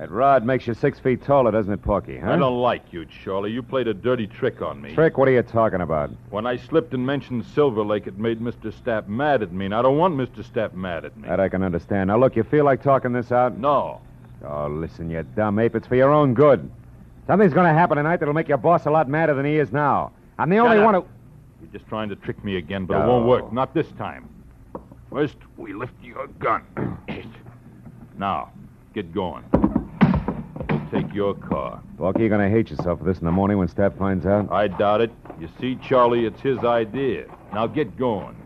That 0.00 0.10
rod 0.10 0.46
makes 0.46 0.66
you 0.66 0.72
six 0.72 0.98
feet 0.98 1.22
taller, 1.22 1.50
doesn't 1.50 1.70
it, 1.70 1.82
Porky? 1.82 2.16
Huh? 2.16 2.30
I 2.30 2.36
don't 2.36 2.58
like 2.58 2.90
you, 2.90 3.04
Charlie. 3.04 3.52
You 3.52 3.62
played 3.62 3.86
a 3.86 3.92
dirty 3.92 4.26
trick 4.26 4.62
on 4.62 4.80
me. 4.80 4.94
Trick? 4.94 5.18
What 5.18 5.28
are 5.28 5.30
you 5.30 5.42
talking 5.42 5.82
about? 5.82 6.08
When 6.30 6.46
I 6.46 6.56
slipped 6.56 6.94
and 6.94 7.04
mentioned 7.04 7.44
Silver 7.44 7.84
Lake, 7.84 8.06
it 8.06 8.16
made 8.16 8.40
Mr. 8.40 8.72
Stapp 8.72 9.08
mad 9.08 9.42
at 9.42 9.52
me, 9.52 9.66
and 9.66 9.74
I 9.74 9.82
don't 9.82 9.98
want 9.98 10.16
Mr. 10.16 10.42
Stapp 10.42 10.72
mad 10.72 11.04
at 11.04 11.14
me. 11.18 11.28
That 11.28 11.38
I 11.38 11.50
can 11.50 11.62
understand. 11.62 12.08
Now, 12.08 12.16
look, 12.16 12.34
you 12.34 12.44
feel 12.44 12.64
like 12.64 12.82
talking 12.82 13.12
this 13.12 13.30
out? 13.30 13.58
No. 13.58 14.00
Oh, 14.42 14.68
listen, 14.68 15.10
you 15.10 15.22
dumb 15.36 15.58
ape. 15.58 15.74
It's 15.74 15.86
for 15.86 15.96
your 15.96 16.14
own 16.14 16.32
good. 16.32 16.70
Something's 17.26 17.52
going 17.52 17.66
to 17.66 17.78
happen 17.78 17.98
tonight 17.98 18.20
that'll 18.20 18.32
make 18.32 18.48
your 18.48 18.56
boss 18.56 18.86
a 18.86 18.90
lot 18.90 19.06
madder 19.06 19.34
than 19.34 19.44
he 19.44 19.58
is 19.58 19.70
now. 19.70 20.12
I'm 20.38 20.48
the 20.48 20.60
only 20.60 20.78
one 20.78 20.94
who. 20.94 21.04
You're 21.60 21.72
just 21.72 21.86
trying 21.88 22.08
to 22.08 22.16
trick 22.16 22.42
me 22.42 22.56
again, 22.56 22.86
but 22.86 22.94
it 23.02 23.06
won't 23.06 23.26
work. 23.26 23.52
Not 23.52 23.74
this 23.74 23.88
time. 23.98 24.30
First, 25.10 25.36
we 25.58 25.74
lift 25.74 25.92
your 26.02 26.26
gun. 26.38 26.64
now, 28.18 28.50
get 28.94 29.12
going. 29.12 29.44
Take 30.90 31.14
your 31.14 31.34
car. 31.34 31.80
Porky, 31.98 32.20
you're 32.20 32.28
going 32.28 32.50
to 32.50 32.54
hate 32.54 32.70
yourself 32.70 32.98
for 32.98 33.04
this 33.04 33.18
in 33.18 33.24
the 33.24 33.30
morning 33.30 33.58
when 33.58 33.68
Stapp 33.68 33.96
finds 33.96 34.26
out. 34.26 34.50
I 34.50 34.66
doubt 34.66 35.00
it. 35.00 35.12
You 35.38 35.48
see, 35.60 35.76
Charlie, 35.76 36.26
it's 36.26 36.40
his 36.40 36.58
idea. 36.58 37.26
Now 37.52 37.68
get 37.68 37.96
going. 37.96 38.36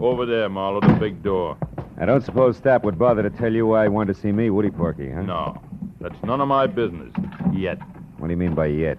Over 0.00 0.24
there, 0.26 0.48
Marlowe, 0.48 0.80
the 0.80 0.96
big 1.00 1.22
door. 1.22 1.58
I 1.98 2.06
don't 2.06 2.24
suppose 2.24 2.58
Stapp 2.58 2.84
would 2.84 2.98
bother 2.98 3.22
to 3.22 3.30
tell 3.30 3.52
you 3.52 3.66
why 3.66 3.82
he 3.82 3.88
wanted 3.88 4.14
to 4.14 4.20
see 4.20 4.32
me, 4.32 4.48
would 4.48 4.64
he, 4.64 4.70
Porky, 4.70 5.10
huh? 5.10 5.22
No, 5.22 5.60
that's 6.00 6.22
none 6.22 6.40
of 6.40 6.48
my 6.48 6.66
business. 6.66 7.12
Yet. 7.52 7.78
What 8.18 8.28
do 8.28 8.32
you 8.32 8.38
mean 8.38 8.54
by 8.54 8.66
yet? 8.66 8.98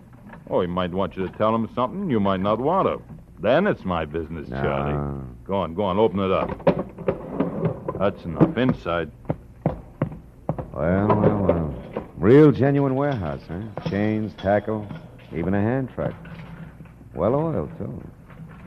Oh, 0.50 0.60
he 0.62 0.68
might 0.68 0.92
want 0.92 1.16
you 1.16 1.26
to 1.26 1.38
tell 1.38 1.56
him 1.56 1.70
something 1.74 2.10
you 2.10 2.20
might 2.20 2.42
not 2.42 2.60
want 2.60 2.88
to. 2.88 3.21
Then 3.42 3.66
it's 3.66 3.84
my 3.84 4.06
business, 4.06 4.48
No. 4.50 4.62
Charlie. 4.62 5.24
Go 5.46 5.56
on, 5.56 5.74
go 5.74 5.84
on, 5.84 5.98
open 5.98 6.20
it 6.20 6.32
up. 6.32 7.98
That's 7.98 8.24
enough. 8.24 8.56
Inside. 8.56 9.12
Well, 10.74 11.08
well, 11.08 11.44
well. 11.48 11.76
Real 12.18 12.52
genuine 12.52 12.96
warehouse, 12.96 13.42
huh? 13.48 13.90
Chains, 13.90 14.34
tackle, 14.36 14.88
even 15.36 15.56
a 15.56 15.60
hand 15.62 15.90
truck. 15.96 16.14
Well 17.16 17.34
oiled, 17.36 17.76
too. 17.80 18.04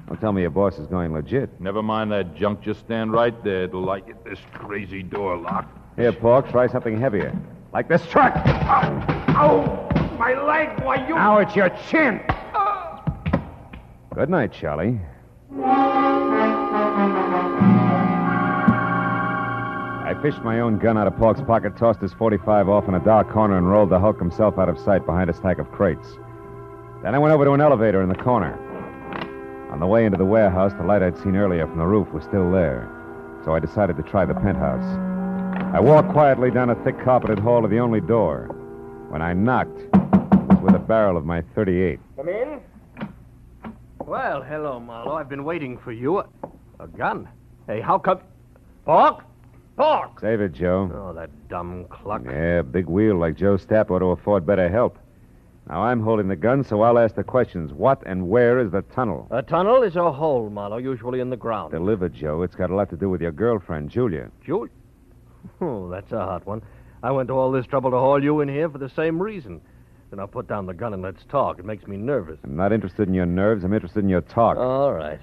Don't 0.09 0.21
tell 0.21 0.33
me 0.33 0.43
your 0.43 0.51
boss 0.51 0.79
is 0.79 0.87
going 0.89 1.13
legit. 1.13 1.61
Never 1.61 1.83
mind 1.83 2.11
that 2.13 2.35
junk. 2.35 2.61
Just 2.61 2.81
stand 2.81 3.13
right 3.13 3.43
there 3.45 3.69
till 3.69 3.89
I 3.89 4.01
get 4.01 4.25
this 4.25 4.39
crazy 4.53 5.03
door 5.03 5.37
locked. 5.37 5.79
Here, 5.97 6.13
Pork, 6.13 6.51
try 6.51 6.67
something 6.67 7.01
heavier. 7.01 7.33
Like 7.73 7.89
this 7.89 8.05
truck. 8.07 8.35
Ow! 8.37 9.89
My 10.19 10.35
leg! 10.43 10.83
Why, 10.85 11.07
you. 11.09 11.15
Now 11.15 11.39
it's 11.39 11.57
your 11.57 11.71
chin. 11.89 12.21
Good 14.15 14.31
night, 14.31 14.53
Charlie. 14.53 15.01
I 20.07 20.15
fished 20.23 20.41
my 20.43 20.61
own 20.61 20.79
gun 20.79 20.97
out 20.97 21.09
of 21.09 21.17
Pork's 21.17 21.41
pocket, 21.41 21.77
tossed 21.77 22.01
his 22.01 22.13
45 22.13 22.69
off 22.69 22.87
in 22.87 22.95
a 22.95 23.01
dark 23.01 23.29
corner, 23.29 23.59
and 23.59 23.69
rolled 23.69 23.91
the 23.91 23.99
Hulk 23.99 24.21
himself 24.21 24.57
out 24.57 24.69
of 24.69 24.79
sight 24.79 25.05
behind 25.05 25.31
a 25.31 25.35
stack 25.35 25.59
of 25.59 25.69
crates. 25.73 26.07
Then 27.03 27.17
I 27.17 27.19
went 27.19 27.35
over 27.35 27.45
to 27.45 27.55
an 27.55 27.61
elevator 27.61 28.03
in 28.03 28.09
the 28.09 28.15
corner. 28.15 28.57
On 29.73 29.81
the 29.81 29.87
way 29.87 30.05
into 30.05 30.17
the 30.17 30.25
warehouse, 30.25 30.73
the 30.75 30.85
light 30.85 31.03
I'd 31.03 31.19
seen 31.19 31.35
earlier 31.35 31.67
from 31.67 31.79
the 31.79 31.87
roof 31.87 32.07
was 32.13 32.23
still 32.23 32.53
there, 32.53 32.89
so 33.45 33.53
I 33.53 33.59
decided 33.59 33.97
to 33.97 34.05
try 34.05 34.25
the 34.25 34.35
penthouse. 34.35 34.85
I 35.75 35.81
walked 35.81 36.11
quietly 36.13 36.53
down 36.53 36.71
a 36.71 36.77
thick 36.85 37.01
carpeted 37.03 37.41
hall 37.41 37.63
to 37.63 37.69
the 37.69 37.81
only 37.81 38.01
door. 38.01 38.55
When 39.09 39.23
I 39.23 39.33
knocked, 39.33 39.77
it 39.77 39.91
was 39.93 40.61
with 40.63 40.77
a 40.77 40.79
barrel 40.79 41.17
of 41.17 41.27
my 41.27 41.43
38. 41.57 41.99
Come 42.17 42.29
in. 42.29 42.61
Well, 44.07 44.43
hello, 44.43 44.79
Marlowe. 44.81 45.15
I've 45.15 45.29
been 45.29 45.45
waiting 45.45 45.79
for 45.79 45.91
you. 45.93 46.19
A, 46.19 46.27
a 46.81 46.87
gun? 46.87 47.29
Hey, 47.67 47.81
how 47.81 47.99
come. 47.99 48.21
Pork? 48.85 49.25
Pork! 49.77 50.21
Save 50.21 50.41
it, 50.43 50.53
Joe. 50.53 50.91
Oh, 50.95 51.13
that 51.15 51.31
dumb 51.49 51.87
cluck. 51.89 52.23
Yeah, 52.25 52.59
a 52.59 52.63
big 52.63 52.87
wheel 52.87 53.17
like 53.17 53.37
Joe 53.37 53.57
Stapp 53.57 53.91
ought 53.91 54.01
to 54.01 54.07
afford 54.11 54.45
better 54.47 54.69
help. 54.69 54.99
Now 55.69 55.83
I'm 55.83 56.01
holding 56.03 56.29
the 56.29 56.37
gun, 56.37 56.63
so 56.63 56.83
I'll 56.83 56.99
ask 56.99 57.15
the 57.15 57.25
questions. 57.25 57.73
What 57.73 58.03
and 58.05 58.29
where 58.29 58.59
is 58.61 58.71
the 58.71 58.83
tunnel? 58.83 59.27
A 59.31 59.43
tunnel 59.43 59.83
is 59.83 59.97
a 59.97 60.13
hole, 60.13 60.51
Marlowe, 60.51 60.77
usually 60.77 61.21
in 61.21 61.31
the 61.31 61.37
ground. 61.39 61.73
Deliver, 61.73 62.11
Joe. 62.11 62.43
It's 62.43 62.55
got 62.55 62.69
a 62.71 62.75
lot 62.75 62.91
to 62.91 62.97
do 62.97 63.09
with 63.09 63.23
your 63.23 63.33
girlfriend, 63.33 63.91
Julia. 63.91 64.31
Julie? 64.45 64.71
Oh, 65.61 65.89
that's 65.91 66.11
a 66.13 66.19
hot 66.21 66.47
one. 66.47 66.63
I 67.03 67.11
went 67.11 67.29
to 67.29 67.35
all 67.35 67.53
this 67.53 67.67
trouble 67.67 67.91
to 67.91 67.99
haul 67.99 68.23
you 68.23 68.41
in 68.41 68.49
here 68.49 68.69
for 68.71 68.79
the 68.79 68.89
same 68.89 69.21
reason. 69.23 69.61
Then 70.11 70.21
I'll 70.21 70.27
put 70.27 70.47
down 70.47 70.67
the 70.67 70.75
gun 70.75 70.95
and 70.95 71.03
let's 71.03 71.25
talk. 71.29 71.59
It 71.59 71.65
makes 71.65 71.87
me 71.87 71.97
nervous. 71.97 72.39
I'm 72.45 72.57
not 72.57 72.73
interested 72.73 73.09
in 73.09 73.15
your 73.15 73.27
nerves. 73.27 73.65
I'm 73.65 73.73
interested 73.73 74.05
in 74.05 74.09
your 74.09 74.21
talk. 74.21 74.57
All 74.59 74.93
right. 74.93 75.19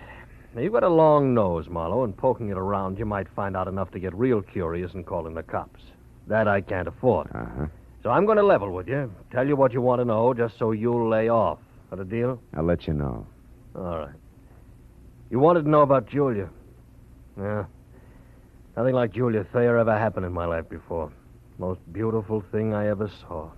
Now, 0.54 0.62
you've 0.62 0.74
got 0.74 0.84
a 0.84 0.90
long 0.90 1.34
nose, 1.34 1.70
Marlowe, 1.70 2.04
and 2.04 2.16
poking 2.16 2.50
it 2.50 2.58
around, 2.58 3.00
you 3.00 3.06
might 3.06 3.28
find 3.36 3.56
out 3.56 3.70
enough 3.70 3.90
to 3.92 4.00
get 4.00 4.14
real 4.14 4.42
curious 4.42 4.94
and 4.94 5.06
call 5.06 5.28
in 5.28 5.34
the 5.34 5.44
cops. 5.44 5.82
That 6.28 6.48
I 6.48 6.60
can't 6.60 6.90
afford. 6.90 7.28
Uh-huh. 7.34 7.68
So 8.04 8.10
I'm 8.10 8.26
going 8.26 8.38
to 8.38 8.44
level 8.44 8.72
with 8.72 8.88
you, 8.88 9.14
tell 9.32 9.48
you 9.48 9.56
what 9.56 9.72
you 9.72 9.82
want 9.82 10.02
to 10.02 10.06
know, 10.06 10.34
just 10.34 10.58
so 10.58 10.72
you'll 10.72 11.08
lay 11.10 11.30
off. 11.30 11.60
Got 11.90 12.00
a 12.00 12.06
deal? 12.06 12.42
I'll 12.56 12.64
let 12.64 12.88
you 12.88 12.94
know. 12.94 13.26
All 13.76 14.00
right. 14.00 14.16
You 15.30 15.40
wanted 15.40 15.64
to 15.64 15.70
know 15.70 15.82
about 15.82 16.10
Julia. 16.10 16.50
Yeah. 17.40 17.66
Nothing 18.76 18.96
like 18.96 19.14
Julia 19.14 19.46
Thayer 19.54 19.78
ever 19.78 19.98
happened 19.98 20.26
in 20.26 20.34
my 20.34 20.46
life 20.46 20.68
before. 20.68 21.12
Most 21.58 21.80
beautiful 21.94 22.44
thing 22.52 22.74
I 22.74 22.88
ever 22.88 23.10
saw. 23.22 23.52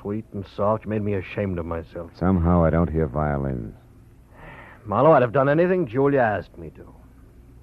Sweet 0.00 0.24
and 0.32 0.44
soft. 0.56 0.84
You 0.84 0.90
Made 0.90 1.02
me 1.02 1.14
ashamed 1.14 1.58
of 1.58 1.66
myself. 1.66 2.10
Somehow 2.18 2.64
I 2.64 2.70
don't 2.70 2.90
hear 2.90 3.06
violins. 3.06 3.74
Marlowe, 4.84 5.12
I'd 5.12 5.22
have 5.22 5.32
done 5.32 5.48
anything 5.48 5.86
Julia 5.86 6.20
asked 6.20 6.58
me 6.58 6.70
to. 6.70 6.94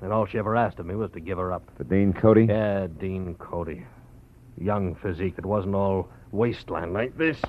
And 0.01 0.11
all 0.11 0.25
she 0.25 0.39
ever 0.39 0.55
asked 0.55 0.79
of 0.79 0.85
me 0.87 0.95
was 0.95 1.11
to 1.11 1.19
give 1.19 1.37
her 1.37 1.51
up. 1.51 1.63
For 1.77 1.83
Dean 1.83 2.13
Cody? 2.13 2.45
Yeah, 2.45 2.87
Dean 2.99 3.35
Cody. 3.35 3.85
Young 4.57 4.95
physique 4.95 5.35
that 5.35 5.45
wasn't 5.45 5.75
all 5.75 6.09
wasteland 6.31 6.93
like 6.93 7.17
this. 7.17 7.39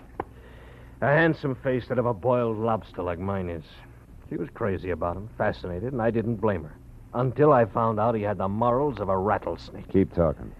A 1.00 1.06
handsome 1.06 1.54
face 1.56 1.88
that 1.88 1.98
of 1.98 2.06
a 2.06 2.14
boiled 2.14 2.58
lobster 2.58 3.02
like 3.02 3.18
mine 3.18 3.48
is. 3.48 3.64
She 4.28 4.36
was 4.36 4.48
crazy 4.54 4.90
about 4.90 5.16
him, 5.16 5.28
fascinated, 5.36 5.92
and 5.92 6.02
I 6.02 6.10
didn't 6.10 6.36
blame 6.36 6.64
her. 6.64 6.76
Until 7.14 7.52
I 7.52 7.64
found 7.64 7.98
out 7.98 8.14
he 8.14 8.22
had 8.22 8.38
the 8.38 8.48
morals 8.48 9.00
of 9.00 9.08
a 9.08 9.18
rattlesnake. 9.18 9.90
Keep 9.92 10.14
talking. 10.14 10.52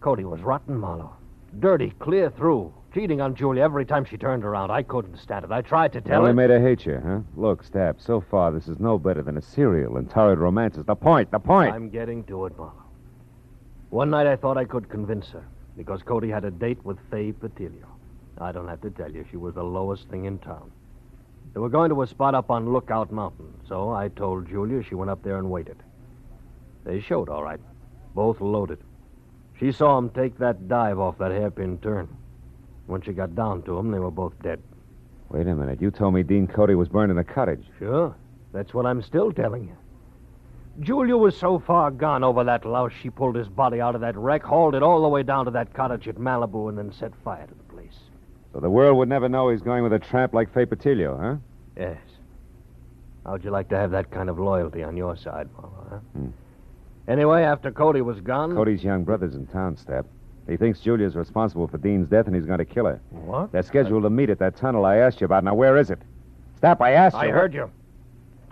Cody 0.00 0.24
was 0.24 0.40
rotten, 0.42 0.78
Marlowe. 0.78 1.16
Dirty, 1.58 1.90
clear 1.98 2.30
through. 2.30 2.72
Cheating 2.96 3.20
on 3.20 3.34
Julia 3.34 3.62
every 3.62 3.84
time 3.84 4.06
she 4.06 4.16
turned 4.16 4.42
around. 4.42 4.70
I 4.70 4.82
couldn't 4.82 5.18
stand 5.18 5.44
it. 5.44 5.52
I 5.52 5.60
tried 5.60 5.92
to 5.92 6.00
tell 6.00 6.20
Only 6.20 6.30
her. 6.30 6.34
made 6.34 6.48
her 6.48 6.58
hate 6.58 6.86
you, 6.86 6.98
huh? 7.04 7.20
Look, 7.36 7.62
Stapp, 7.62 8.00
so 8.00 8.22
far 8.22 8.50
this 8.50 8.68
is 8.68 8.80
no 8.80 8.98
better 8.98 9.20
than 9.20 9.36
a 9.36 9.42
serial 9.42 9.98
and 9.98 10.08
torrid 10.08 10.38
romances. 10.38 10.86
The 10.86 10.96
point, 10.96 11.30
the 11.30 11.38
point. 11.38 11.74
I'm 11.74 11.90
getting 11.90 12.24
to 12.24 12.46
it, 12.46 12.56
Marlowe. 12.56 12.72
One 13.90 14.08
night 14.08 14.26
I 14.26 14.34
thought 14.34 14.56
I 14.56 14.64
could 14.64 14.88
convince 14.88 15.28
her 15.28 15.44
because 15.76 16.02
Cody 16.02 16.30
had 16.30 16.46
a 16.46 16.50
date 16.50 16.82
with 16.86 16.96
Faye 17.10 17.32
Patilio. 17.32 17.84
I 18.38 18.50
don't 18.50 18.66
have 18.66 18.80
to 18.80 18.88
tell 18.88 19.12
you, 19.12 19.26
she 19.30 19.36
was 19.36 19.56
the 19.56 19.62
lowest 19.62 20.08
thing 20.08 20.24
in 20.24 20.38
town. 20.38 20.72
They 21.52 21.60
were 21.60 21.68
going 21.68 21.90
to 21.90 22.00
a 22.00 22.06
spot 22.06 22.34
up 22.34 22.50
on 22.50 22.72
Lookout 22.72 23.12
Mountain, 23.12 23.60
so 23.68 23.90
I 23.90 24.08
told 24.08 24.48
Julia 24.48 24.82
she 24.82 24.94
went 24.94 25.10
up 25.10 25.22
there 25.22 25.36
and 25.36 25.50
waited. 25.50 25.76
They 26.84 27.00
showed, 27.00 27.28
all 27.28 27.42
right. 27.42 27.60
Both 28.14 28.40
loaded. 28.40 28.78
She 29.58 29.70
saw 29.70 29.98
'em 29.98 30.08
take 30.08 30.38
that 30.38 30.66
dive 30.66 30.98
off 30.98 31.18
that 31.18 31.30
hairpin 31.32 31.76
turn. 31.76 32.08
When 32.86 33.02
she 33.02 33.12
got 33.12 33.34
down 33.34 33.62
to 33.62 33.78
'em, 33.78 33.90
they 33.90 33.98
were 33.98 34.10
both 34.10 34.40
dead. 34.42 34.60
Wait 35.30 35.46
a 35.46 35.54
minute. 35.54 35.82
You 35.82 35.90
told 35.90 36.14
me 36.14 36.22
Dean 36.22 36.46
Cody 36.46 36.74
was 36.74 36.88
burned 36.88 37.10
in 37.10 37.18
a 37.18 37.24
cottage. 37.24 37.64
Sure. 37.78 38.14
That's 38.52 38.72
what 38.72 38.86
I'm 38.86 39.02
still 39.02 39.32
telling 39.32 39.64
you. 39.64 39.74
Julia 40.80 41.16
was 41.16 41.36
so 41.36 41.58
far 41.58 41.90
gone 41.90 42.22
over 42.22 42.44
that 42.44 42.64
louse, 42.64 42.92
she 42.92 43.08
pulled 43.08 43.34
his 43.34 43.48
body 43.48 43.80
out 43.80 43.94
of 43.94 44.02
that 44.02 44.16
wreck, 44.16 44.42
hauled 44.42 44.74
it 44.74 44.82
all 44.82 45.02
the 45.02 45.08
way 45.08 45.22
down 45.22 45.46
to 45.46 45.50
that 45.52 45.72
cottage 45.72 46.06
at 46.06 46.16
Malibu, 46.16 46.68
and 46.68 46.76
then 46.76 46.92
set 46.92 47.14
fire 47.24 47.46
to 47.46 47.54
the 47.54 47.74
place. 47.74 47.98
So 48.52 48.60
the 48.60 48.70
world 48.70 48.98
would 48.98 49.08
never 49.08 49.28
know 49.28 49.48
he's 49.48 49.62
going 49.62 49.82
with 49.82 49.92
a 49.94 49.98
tramp 49.98 50.34
like 50.34 50.52
Faye 50.52 50.66
Patilio, 50.66 51.18
huh? 51.18 51.36
Yes. 51.76 51.98
How'd 53.24 53.42
you 53.42 53.50
like 53.50 53.70
to 53.70 53.76
have 53.76 53.90
that 53.90 54.10
kind 54.10 54.28
of 54.28 54.38
loyalty 54.38 54.82
on 54.82 54.96
your 54.96 55.16
side, 55.16 55.48
Marlowe, 55.54 55.86
huh? 55.90 55.98
Hmm. 56.14 56.28
Anyway, 57.08 57.42
after 57.42 57.70
Cody 57.70 58.02
was 58.02 58.20
gone. 58.20 58.54
Cody's 58.54 58.84
young 58.84 59.04
brother's 59.04 59.34
in 59.34 59.46
town, 59.46 59.76
Stapp. 59.76 60.04
He 60.48 60.56
thinks 60.56 60.80
Julia's 60.80 61.16
responsible 61.16 61.66
for 61.66 61.78
Dean's 61.78 62.08
death 62.08 62.26
and 62.26 62.34
he's 62.34 62.46
going 62.46 62.58
to 62.58 62.64
kill 62.64 62.86
her. 62.86 63.00
What? 63.10 63.52
They're 63.52 63.62
scheduled 63.62 64.04
to 64.04 64.10
meet 64.10 64.30
at 64.30 64.38
that 64.38 64.56
tunnel 64.56 64.84
I 64.84 64.96
asked 64.98 65.20
you 65.20 65.24
about. 65.24 65.42
Now, 65.42 65.54
where 65.54 65.76
is 65.76 65.90
it? 65.90 65.98
Stapp, 66.60 66.80
I 66.80 66.92
asked 66.92 67.14
you. 67.14 67.20
I 67.22 67.28
heard 67.28 67.52
you. 67.52 67.70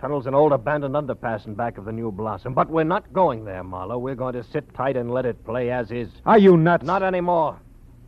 Tunnel's 0.01 0.27
an 0.27 0.35
old 0.35 0.51
abandoned 0.51 0.93
underpass 0.93 1.47
in 1.47 1.55
back 1.55 1.77
of 1.77 1.85
the 1.85 1.91
New 1.91 2.11
Blossom. 2.11 2.53
But 2.53 2.69
we're 2.69 2.83
not 2.83 3.11
going 3.13 3.45
there, 3.45 3.63
Marlowe. 3.63 3.97
We're 3.97 4.15
going 4.15 4.33
to 4.33 4.43
sit 4.43 4.73
tight 4.73 4.97
and 4.97 5.09
let 5.09 5.25
it 5.25 5.43
play 5.45 5.71
as 5.71 5.89
is. 5.89 6.09
Are 6.25 6.37
you 6.37 6.57
nuts? 6.57 6.85
Not 6.85 7.01
anymore. 7.01 7.59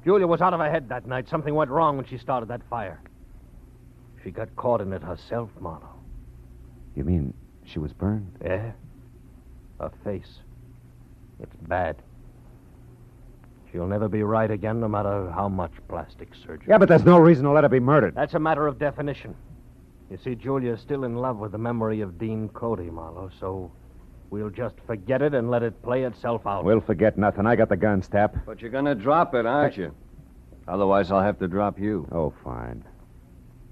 Julia 0.03 0.27
was 0.27 0.41
out 0.41 0.53
of 0.53 0.59
her 0.59 0.69
head 0.69 0.89
that 0.89 1.07
night. 1.07 1.29
Something 1.29 1.55
went 1.55 1.71
wrong 1.71 1.95
when 1.95 2.05
she 2.05 2.17
started 2.17 2.49
that 2.49 2.61
fire. 2.69 2.99
She 4.23 4.31
got 4.31 4.53
caught 4.57 4.81
in 4.81 4.91
it 4.91 5.01
herself, 5.01 5.49
Marlowe. 5.61 5.95
You 6.95 7.05
mean 7.05 7.33
she 7.65 7.79
was 7.79 7.93
burned? 7.93 8.31
Yeah. 8.43 8.71
Her 9.79 9.91
face. 10.03 10.39
It's 11.39 11.55
bad. 11.67 11.95
She'll 13.77 13.85
never 13.85 14.09
be 14.09 14.23
right 14.23 14.49
again, 14.49 14.79
no 14.79 14.87
matter 14.87 15.29
how 15.29 15.47
much 15.47 15.71
plastic 15.87 16.33
surgery. 16.33 16.65
Yeah, 16.67 16.79
but 16.79 16.89
there's 16.89 17.05
no 17.05 17.19
reason 17.19 17.43
to 17.43 17.51
let 17.51 17.63
her 17.63 17.69
be 17.69 17.79
murdered. 17.79 18.15
That's 18.15 18.33
a 18.33 18.39
matter 18.39 18.65
of 18.65 18.79
definition. 18.79 19.35
You 20.09 20.17
see, 20.17 20.33
Julia's 20.33 20.81
still 20.81 21.03
in 21.03 21.15
love 21.15 21.37
with 21.37 21.51
the 21.51 21.59
memory 21.59 22.01
of 22.01 22.17
Dean 22.17 22.49
Cody, 22.49 22.89
Marlowe, 22.89 23.29
so 23.39 23.71
we'll 24.31 24.49
just 24.49 24.73
forget 24.87 25.21
it 25.21 25.35
and 25.35 25.51
let 25.51 25.61
it 25.61 25.79
play 25.83 26.05
itself 26.05 26.47
out. 26.47 26.63
We'll 26.63 26.81
forget 26.81 27.19
nothing. 27.19 27.45
I 27.45 27.55
got 27.55 27.69
the 27.69 27.77
gun, 27.77 28.01
Stapp. 28.01 28.41
But 28.47 28.63
you're 28.63 28.71
going 28.71 28.85
to 28.85 28.95
drop 28.95 29.35
it, 29.35 29.45
aren't 29.45 29.77
you? 29.77 29.93
Otherwise, 30.67 31.11
I'll 31.11 31.21
have 31.21 31.37
to 31.37 31.47
drop 31.47 31.77
you. 31.77 32.07
Oh, 32.11 32.33
fine. 32.43 32.83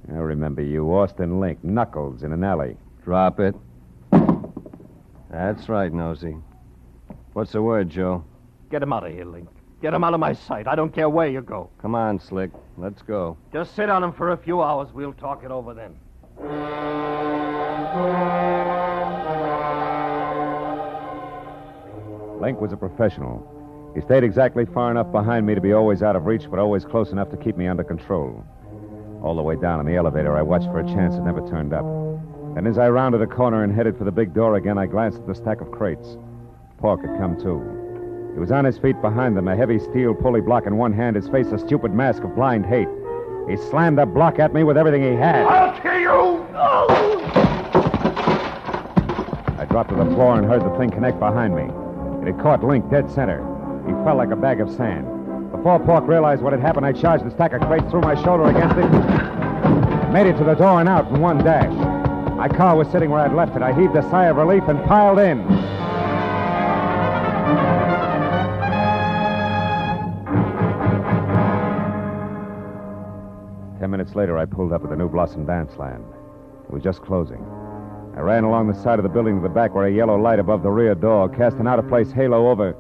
I 0.08 0.18
remember 0.18 0.62
you, 0.62 0.86
Austin 0.94 1.40
Link, 1.40 1.64
Knuckles 1.64 2.22
in 2.22 2.32
an 2.32 2.44
alley. 2.44 2.78
Drop 3.04 3.40
it. 3.40 3.56
That's 5.32 5.68
right, 5.68 5.92
Nosey. 5.92 6.38
What's 7.34 7.54
the 7.54 7.64
word, 7.64 7.90
Joe? 7.90 8.24
Get 8.70 8.84
him 8.84 8.94
out 8.94 9.08
of 9.08 9.12
here, 9.12 9.26
Link. 9.26 9.50
Get 9.86 9.94
him 9.94 10.04
out 10.04 10.16
of 10.16 10.20
my 10.20 10.34
sight. 10.34 10.68
I 10.68 10.74
don't 10.74 10.92
care 10.92 11.08
where 11.08 11.28
you 11.28 11.42
go. 11.42 11.70
Come 11.80 11.94
on, 11.94 12.20
Slick. 12.20 12.50
Let's 12.76 13.04
go. 13.04 13.38
Just 13.54 13.76
sit 13.76 13.88
on 13.88 14.04
him 14.04 14.14
for 14.14 14.32
a 14.32 14.38
few 14.38 14.64
hours. 14.64 14.92
We'll 14.92 15.14
talk 15.14 15.44
it 15.44 15.52
over 15.52 15.76
then. 15.76 15.94
Link 22.42 22.60
was 22.60 22.74
a 22.74 22.78
professional. 22.78 23.46
He 23.94 24.02
stayed 24.02 24.24
exactly 24.24 24.66
far 24.66 24.90
enough 24.90 25.12
behind 25.12 25.46
me 25.46 25.54
to 25.54 25.62
be 25.62 25.74
always 25.74 26.02
out 26.02 26.16
of 26.16 26.26
reach, 26.26 26.50
but 26.50 26.58
always 26.58 26.84
close 26.84 27.12
enough 27.12 27.30
to 27.30 27.38
keep 27.38 27.56
me 27.56 27.68
under 27.68 27.84
control. 27.84 28.44
All 29.22 29.36
the 29.36 29.44
way 29.44 29.56
down 29.56 29.80
in 29.80 29.86
the 29.86 29.98
elevator, 29.98 30.36
I 30.36 30.42
watched 30.42 30.66
for 30.72 30.80
a 30.80 30.88
chance 30.88 31.14
that 31.14 31.24
never 31.24 31.48
turned 31.48 31.74
up. 31.74 31.86
Then, 32.56 32.66
as 32.66 32.80
I 32.80 32.90
rounded 32.90 33.22
a 33.22 33.28
corner 33.28 33.64
and 33.64 33.72
headed 33.72 34.00
for 34.00 34.04
the 34.04 34.12
big 34.12 34.34
door 34.34 34.56
again, 34.56 34.80
I 34.80 34.88
glanced 34.88 35.20
at 35.20 35.28
the 35.28 35.36
stack 35.36 35.62
of 35.62 35.70
crates. 35.70 36.18
Pork 36.80 37.02
had 37.02 37.20
come 37.20 37.40
too. 37.40 37.85
He 38.36 38.42
was 38.42 38.52
on 38.52 38.66
his 38.66 38.78
feet 38.78 39.02
behind 39.02 39.38
them, 39.38 39.48
a 39.48 39.56
heavy 39.56 39.80
steel 39.80 40.14
pulley 40.14 40.42
block 40.42 40.66
in 40.66 40.76
one 40.76 40.92
hand, 40.92 41.16
his 41.16 41.30
face 41.30 41.48
a 41.54 41.58
stupid 41.58 41.94
mask 41.94 42.22
of 42.22 42.36
blind 42.36 42.66
hate. 42.66 42.90
He 43.50 43.56
slammed 43.56 43.98
the 43.98 44.06
block 44.06 44.40
at 44.40 44.54
me 44.54 44.66
with 44.66 44.78
everything 44.78 45.04
he 45.04 45.16
had. 45.16 45.46
I'll 45.46 45.82
kill 45.82 45.98
you! 45.98 46.46
I 49.58 49.66
dropped 49.70 49.92
to 49.92 49.96
the 49.96 50.04
floor 50.14 50.38
and 50.38 50.46
heard 50.46 50.66
the 50.66 50.78
thing 50.78 50.92
connect 50.92 51.18
behind 51.18 51.56
me. 51.56 51.64
It 52.22 52.34
had 52.34 52.44
caught 52.44 52.62
Link 52.62 52.90
dead 52.92 53.10
center. 53.10 53.40
He 53.88 53.94
fell 54.04 54.18
like 54.18 54.32
a 54.32 54.36
bag 54.36 54.60
of 54.60 54.70
sand. 54.70 55.08
Before 55.54 55.80
Pork 55.80 56.06
realized 56.06 56.42
what 56.42 56.52
had 56.52 56.62
happened, 56.62 56.86
I 56.86 56.92
charged 56.92 57.24
the 57.24 57.32
stack 57.32 57.54
of 57.54 57.62
crates 57.62 57.90
threw 57.90 58.02
my 58.02 58.22
shoulder 58.22 58.48
against 58.50 58.76
it. 58.76 60.12
Made 60.12 60.28
it 60.28 60.38
to 60.40 60.44
the 60.44 60.56
door 60.56 60.82
and 60.82 60.90
out 60.90 61.08
in 61.08 61.22
one 61.22 61.38
dash. 61.38 61.72
My 62.36 62.50
car 62.50 62.76
was 62.76 62.90
sitting 62.90 63.12
where 63.12 63.22
I'd 63.22 63.32
left 63.32 63.56
it. 63.56 63.62
I 63.62 63.72
heaved 63.72 63.96
a 63.96 64.02
sigh 64.10 64.26
of 64.26 64.36
relief 64.36 64.64
and 64.68 64.84
piled 64.84 65.20
in. 65.20 65.85
Ten 73.86 73.92
minutes 73.92 74.16
later, 74.16 74.36
I 74.36 74.46
pulled 74.46 74.74
up 74.74 74.84
at 74.84 74.90
the 74.90 74.96
New 74.96 75.08
Blossom 75.08 75.46
Dance 75.46 75.78
Land. 75.78 76.04
It 76.64 76.74
was 76.74 76.82
just 76.82 77.04
closing. 77.04 77.38
I 78.18 78.20
ran 78.22 78.44
along 78.44 78.68
the 78.68 78.74
side 78.74 78.98
of 78.98 79.04
the 79.04 79.10
building 79.10 79.36
to 79.36 79.44
the 79.44 79.54
back 79.54 79.76
where 79.76 79.86
a 79.86 79.94
yellow 79.94 80.20
light 80.20 80.40
above 80.40 80.64
the 80.64 80.72
rear 80.72 80.96
door 80.96 81.30
cast 81.30 81.58
an 81.58 81.68
out 81.68 81.78
of 81.78 81.88
place 81.88 82.12
halo 82.12 82.50
over. 82.50 82.76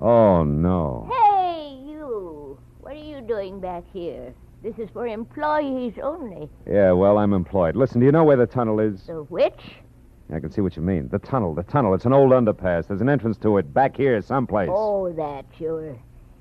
Oh, 0.00 0.44
no. 0.44 1.10
Hey, 1.10 1.80
you! 1.84 2.60
What 2.78 2.92
are 2.92 3.04
you 3.04 3.20
doing 3.22 3.58
back 3.58 3.82
here? 3.92 4.32
This 4.62 4.78
is 4.78 4.88
for 4.92 5.08
employees 5.08 5.94
only. 6.00 6.48
Yeah, 6.64 6.92
well, 6.92 7.18
I'm 7.18 7.32
employed. 7.32 7.74
Listen, 7.74 7.98
do 7.98 8.06
you 8.06 8.12
know 8.12 8.22
where 8.22 8.36
the 8.36 8.46
tunnel 8.46 8.78
is? 8.78 9.02
The 9.08 9.24
which? 9.24 9.80
I 10.32 10.38
can 10.38 10.52
see 10.52 10.60
what 10.60 10.76
you 10.76 10.82
mean. 10.82 11.08
The 11.08 11.18
tunnel, 11.18 11.56
the 11.56 11.64
tunnel. 11.64 11.92
It's 11.94 12.04
an 12.04 12.12
old 12.12 12.30
underpass. 12.30 12.86
There's 12.86 13.00
an 13.00 13.08
entrance 13.08 13.36
to 13.38 13.58
it 13.58 13.74
back 13.74 13.96
here 13.96 14.22
someplace. 14.22 14.68
Oh, 14.70 15.12
that, 15.14 15.44
sure. 15.58 15.98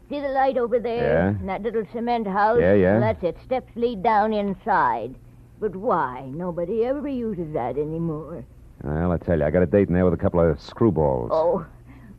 See 0.10 0.22
the 0.22 0.30
light 0.30 0.58
over 0.58 0.80
there? 0.80 1.04
Yeah. 1.04 1.28
And 1.28 1.50
that 1.50 1.62
little 1.63 1.84
cement 1.91 2.28
house? 2.28 2.60
Yeah, 2.62 2.74
yeah. 2.74 3.00
Well, 3.00 3.02
that's 3.02 3.24
it. 3.24 3.38
Steps 3.46 3.72
lead 3.76 4.02
down 4.04 4.34
inside. 4.34 5.15
But 5.60 5.76
why? 5.76 6.30
Nobody 6.34 6.86
ever 6.86 7.08
uses 7.08 7.52
that 7.54 7.78
anymore. 7.78 8.46
Well, 8.84 9.12
I 9.12 9.17
tell 9.17 9.39
you, 9.39 9.46
I 9.46 9.52
got 9.52 9.63
a 9.63 9.65
date 9.65 9.88
in 9.89 9.93
there 9.96 10.06
with 10.06 10.13
a 10.13 10.17
couple 10.17 10.39
of 10.39 10.58
screwballs. 10.60 11.30
Oh, 11.32 11.65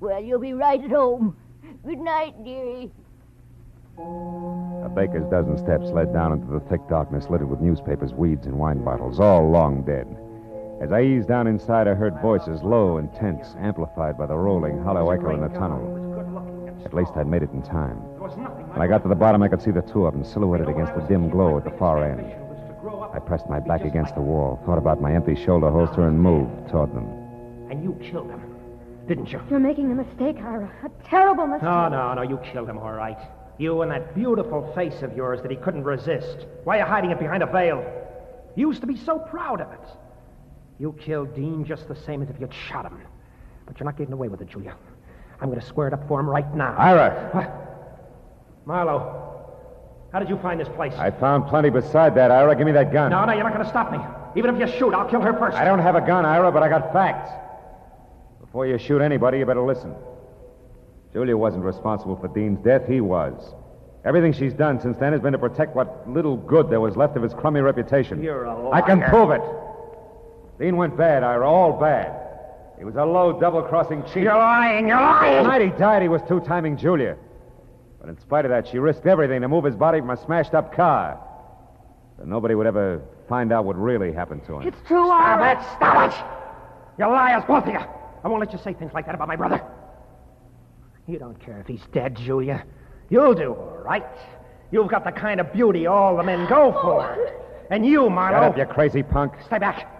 well, 0.00 0.22
you'll 0.22 0.40
be 0.40 0.52
right 0.52 0.82
at 0.82 0.90
home. 0.90 1.36
Good 1.84 1.98
night, 1.98 2.44
dearie. 2.44 2.90
A 3.98 4.88
baker's 4.88 5.28
dozen 5.30 5.56
steps 5.58 5.86
led 5.90 6.12
down 6.12 6.32
into 6.32 6.52
the 6.52 6.60
thick 6.68 6.80
darkness 6.88 7.26
littered 7.30 7.48
with 7.48 7.60
newspapers, 7.60 8.12
weeds, 8.12 8.46
and 8.46 8.58
wine 8.58 8.84
bottles, 8.84 9.18
all 9.18 9.48
long 9.50 9.82
dead. 9.82 10.06
As 10.80 10.92
I 10.92 11.02
eased 11.02 11.28
down 11.28 11.46
inside, 11.46 11.88
I 11.88 11.94
heard 11.94 12.20
voices, 12.20 12.62
low 12.62 12.98
and 12.98 13.12
tense, 13.14 13.56
amplified 13.58 14.18
by 14.18 14.26
the 14.26 14.36
rolling, 14.36 14.82
hollow 14.82 15.10
echo 15.10 15.34
in 15.34 15.40
the 15.40 15.48
tunnel. 15.48 16.07
At 16.84 16.94
least 16.94 17.12
I'd 17.16 17.26
made 17.26 17.42
it 17.42 17.50
in 17.52 17.62
time. 17.62 17.96
When 17.96 18.80
I 18.80 18.86
got 18.86 19.02
to 19.02 19.08
the 19.08 19.14
bottom, 19.14 19.42
I 19.42 19.48
could 19.48 19.62
see 19.62 19.70
the 19.70 19.82
two 19.82 20.06
of 20.06 20.14
them 20.14 20.24
silhouetted 20.24 20.68
against 20.68 20.94
the 20.94 21.00
dim 21.02 21.28
glow 21.28 21.58
at 21.58 21.64
the 21.64 21.70
far 21.72 22.04
end. 22.04 22.20
I 23.12 23.18
pressed 23.18 23.48
my 23.48 23.58
back 23.60 23.82
against 23.82 24.14
the 24.14 24.20
wall, 24.20 24.60
thought 24.64 24.78
about 24.78 25.00
my 25.00 25.12
empty 25.12 25.34
shoulder 25.34 25.70
holster, 25.70 26.06
and 26.06 26.20
moved 26.20 26.68
toward 26.70 26.94
them. 26.94 27.06
And 27.70 27.82
you 27.82 27.98
killed 28.02 28.30
him, 28.30 28.40
didn't 29.06 29.32
you? 29.32 29.40
You're 29.50 29.58
making 29.58 29.90
a 29.90 29.94
mistake, 29.94 30.36
Ira. 30.38 30.70
A 30.84 31.08
terrible 31.08 31.46
mistake. 31.46 31.64
No, 31.64 31.88
no, 31.88 32.14
no. 32.14 32.22
You 32.22 32.38
killed 32.38 32.68
him, 32.68 32.78
all 32.78 32.92
right. 32.92 33.18
You 33.58 33.82
and 33.82 33.90
that 33.90 34.14
beautiful 34.14 34.72
face 34.74 35.02
of 35.02 35.16
yours 35.16 35.42
that 35.42 35.50
he 35.50 35.56
couldn't 35.56 35.84
resist. 35.84 36.46
Why 36.64 36.76
are 36.76 36.80
you 36.80 36.86
hiding 36.86 37.10
it 37.10 37.18
behind 37.18 37.42
a 37.42 37.46
veil? 37.46 37.84
You 38.54 38.68
used 38.68 38.80
to 38.82 38.86
be 38.86 38.96
so 38.96 39.18
proud 39.18 39.60
of 39.60 39.72
it. 39.72 39.88
You 40.78 40.94
killed 41.00 41.34
Dean 41.34 41.64
just 41.64 41.88
the 41.88 41.96
same 41.96 42.22
as 42.22 42.30
if 42.30 42.40
you'd 42.40 42.54
shot 42.54 42.86
him. 42.86 43.00
But 43.66 43.78
you're 43.80 43.84
not 43.84 43.96
getting 43.96 44.12
away 44.12 44.28
with 44.28 44.40
it, 44.40 44.48
Julia. 44.48 44.74
I'm 45.40 45.48
going 45.48 45.60
to 45.60 45.66
square 45.66 45.88
it 45.88 45.94
up 45.94 46.06
for 46.08 46.18
him 46.18 46.28
right 46.28 46.52
now. 46.54 46.74
Ira! 46.76 47.30
What? 47.32 48.66
Marlowe. 48.66 49.24
How 50.12 50.18
did 50.18 50.28
you 50.28 50.38
find 50.38 50.58
this 50.58 50.68
place? 50.68 50.94
I 50.94 51.10
found 51.10 51.46
plenty 51.46 51.70
beside 51.70 52.14
that, 52.16 52.30
Ira. 52.30 52.56
Give 52.56 52.66
me 52.66 52.72
that 52.72 52.92
gun. 52.92 53.10
No, 53.10 53.24
no, 53.24 53.32
you're 53.32 53.44
not 53.44 53.52
going 53.52 53.64
to 53.64 53.70
stop 53.70 53.92
me. 53.92 53.98
Even 54.36 54.54
if 54.54 54.60
you 54.60 54.78
shoot, 54.78 54.94
I'll 54.94 55.08
kill 55.08 55.20
her 55.20 55.32
first. 55.34 55.56
I 55.56 55.64
don't 55.64 55.78
have 55.78 55.94
a 55.94 56.00
gun, 56.00 56.24
Ira, 56.24 56.50
but 56.50 56.62
I 56.62 56.68
got 56.68 56.92
facts. 56.92 57.30
Before 58.40 58.66
you 58.66 58.78
shoot 58.78 59.00
anybody, 59.00 59.38
you 59.38 59.46
better 59.46 59.62
listen. 59.62 59.94
Julia 61.12 61.36
wasn't 61.36 61.64
responsible 61.64 62.16
for 62.16 62.28
Dean's 62.28 62.58
death. 62.60 62.86
He 62.86 63.00
was. 63.00 63.54
Everything 64.04 64.32
she's 64.32 64.54
done 64.54 64.80
since 64.80 64.96
then 64.98 65.12
has 65.12 65.20
been 65.20 65.32
to 65.32 65.38
protect 65.38 65.76
what 65.76 66.08
little 66.08 66.36
good 66.36 66.70
there 66.70 66.80
was 66.80 66.96
left 66.96 67.16
of 67.16 67.22
his 67.22 67.34
crummy 67.34 67.60
reputation. 67.60 68.22
You're 68.22 68.44
a 68.44 68.70
I 68.70 68.80
can 68.80 69.02
prove 69.02 69.30
it. 69.30 69.42
Dean 70.58 70.76
went 70.76 70.96
bad, 70.96 71.22
Ira, 71.22 71.48
all 71.48 71.78
bad. 71.78 72.27
He 72.78 72.84
was 72.84 72.94
a 72.96 73.04
low, 73.04 73.38
double-crossing 73.40 74.04
cheat. 74.04 74.22
You're 74.22 74.34
lying. 74.36 74.88
You're 74.88 74.96
The 74.98 75.02
lying. 75.02 75.44
night 75.46 75.62
he 75.62 75.68
died, 75.78 76.02
he 76.02 76.08
was 76.08 76.22
two-timing 76.28 76.76
Julia. 76.76 77.16
But 78.00 78.08
in 78.08 78.18
spite 78.20 78.44
of 78.44 78.50
that, 78.50 78.68
she 78.68 78.78
risked 78.78 79.06
everything 79.06 79.40
to 79.42 79.48
move 79.48 79.64
his 79.64 79.74
body 79.74 79.98
from 80.00 80.10
a 80.10 80.16
smashed-up 80.24 80.72
car. 80.74 81.18
So 82.18 82.24
nobody 82.24 82.54
would 82.54 82.66
ever 82.66 83.02
find 83.28 83.52
out 83.52 83.64
what 83.64 83.76
really 83.76 84.12
happened 84.12 84.44
to 84.46 84.54
him. 84.60 84.68
It's 84.68 84.76
true, 84.86 85.04
Stop 85.06 85.40
Ira. 85.40 85.60
it. 85.60 85.64
Stop 85.76 86.12
it. 86.12 86.24
You're 86.98 87.08
liars, 87.10 87.44
both 87.46 87.64
of 87.64 87.72
you. 87.72 87.78
I 87.80 88.28
won't 88.28 88.40
let 88.40 88.52
you 88.52 88.58
say 88.58 88.74
things 88.74 88.92
like 88.94 89.06
that 89.06 89.14
about 89.14 89.28
my 89.28 89.36
brother. 89.36 89.60
You 91.06 91.18
don't 91.18 91.38
care 91.40 91.58
if 91.60 91.66
he's 91.66 91.82
dead, 91.92 92.16
Julia. 92.16 92.64
You'll 93.08 93.34
do 93.34 93.54
all 93.54 93.78
right. 93.84 94.04
You've 94.70 94.88
got 94.88 95.04
the 95.04 95.12
kind 95.12 95.40
of 95.40 95.52
beauty 95.52 95.86
all 95.86 96.16
the 96.16 96.22
men 96.22 96.46
go 96.48 96.72
for. 96.72 97.02
Oh. 97.16 97.66
And 97.70 97.84
you, 97.86 98.08
Marlowe. 98.10 98.40
Shut 98.40 98.50
up, 98.52 98.58
you 98.58 98.64
crazy 98.74 99.02
punk. 99.02 99.32
Stay 99.46 99.58
back. 99.58 99.90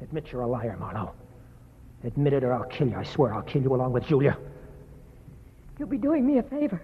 Admit 0.00 0.32
you're 0.32 0.42
a 0.42 0.46
liar, 0.46 0.76
Marlowe. 0.78 1.14
Admit 2.04 2.34
it 2.34 2.44
or 2.44 2.52
I'll 2.52 2.64
kill 2.64 2.88
you. 2.88 2.96
I 2.96 3.02
swear 3.02 3.32
I'll 3.32 3.42
kill 3.42 3.62
you 3.62 3.74
along 3.74 3.92
with 3.92 4.06
Julia. 4.06 4.36
You'll 5.78 5.88
be 5.88 5.98
doing 5.98 6.26
me 6.26 6.38
a 6.38 6.42
favor. 6.42 6.80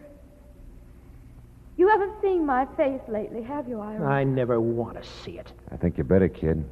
You 1.76 1.88
haven't 1.88 2.20
seen 2.20 2.44
my 2.44 2.66
face 2.76 3.00
lately, 3.08 3.42
have 3.42 3.68
you, 3.68 3.80
Ira? 3.80 4.06
I 4.06 4.24
never 4.24 4.60
want 4.60 5.02
to 5.02 5.08
see 5.08 5.38
it. 5.38 5.52
I 5.70 5.76
think 5.76 5.96
you 5.96 6.04
better, 6.04 6.28
kid. 6.28 6.64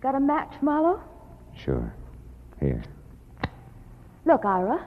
Got 0.00 0.14
a 0.14 0.20
match, 0.20 0.52
Marlowe? 0.60 1.00
Sure. 1.56 1.92
Here. 2.60 2.82
Look, 4.24 4.44
Ira. 4.44 4.84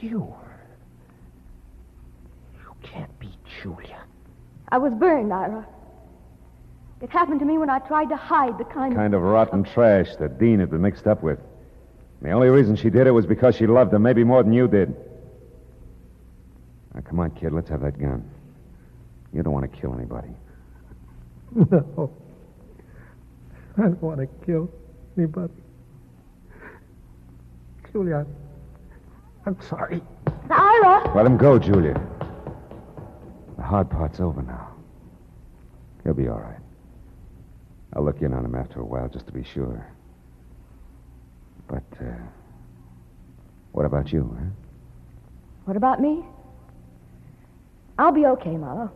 You. 0.00 0.34
You 2.54 2.74
can't 2.82 3.16
be 3.18 3.30
Julia. 3.60 4.02
I 4.68 4.78
was 4.78 4.92
burned, 4.94 5.32
Ira. 5.32 5.66
It 7.00 7.10
happened 7.10 7.38
to 7.40 7.46
me 7.46 7.58
when 7.58 7.70
I 7.70 7.78
tried 7.78 8.08
to 8.08 8.16
hide 8.16 8.58
the 8.58 8.64
kind, 8.64 8.94
Kind 8.94 9.14
of 9.14 9.22
rotten 9.22 9.62
trash 9.62 10.16
that 10.16 10.38
Dean 10.38 10.58
had 10.58 10.70
been 10.70 10.82
mixed 10.82 11.06
up 11.06 11.22
with. 11.22 11.38
The 12.22 12.32
only 12.32 12.48
reason 12.48 12.74
she 12.74 12.90
did 12.90 13.06
it 13.06 13.12
was 13.12 13.26
because 13.26 13.54
she 13.54 13.66
loved 13.66 13.94
him, 13.94 14.02
maybe 14.02 14.24
more 14.24 14.42
than 14.42 14.52
you 14.52 14.66
did. 14.66 14.94
Now, 16.94 17.02
come 17.02 17.20
on, 17.20 17.30
kid, 17.30 17.52
let's 17.52 17.68
have 17.68 17.82
that 17.82 17.98
gun. 17.98 18.28
You 19.32 19.42
don't 19.44 19.52
want 19.52 19.70
to 19.70 19.80
kill 19.80 19.94
anybody. 19.94 20.28
No. 21.70 22.12
I 23.76 23.82
don't 23.82 24.02
want 24.02 24.18
to 24.18 24.26
kill 24.44 24.68
anybody. 25.16 25.52
Julia, 27.92 28.26
I'm 29.46 29.60
sorry. 29.62 30.02
Ira! 30.50 31.14
Let 31.14 31.24
him 31.24 31.36
go, 31.36 31.58
Julia. 31.58 32.00
The 33.56 33.62
hard 33.62 33.88
part's 33.88 34.18
over 34.18 34.42
now. 34.42 34.74
He'll 36.02 36.14
be 36.14 36.28
all 36.28 36.40
right. 36.40 36.58
I'll 37.94 38.04
look 38.04 38.20
in 38.22 38.32
on 38.34 38.44
him 38.44 38.54
after 38.54 38.80
a 38.80 38.84
while 38.84 39.08
just 39.08 39.26
to 39.26 39.32
be 39.32 39.42
sure. 39.42 39.86
But, 41.66 41.84
uh, 42.00 42.14
what 43.72 43.84
about 43.84 44.12
you, 44.12 44.36
huh? 44.38 44.46
What 45.64 45.76
about 45.76 46.00
me? 46.00 46.24
I'll 47.98 48.12
be 48.12 48.26
okay, 48.26 48.56
Marlowe. 48.56 48.90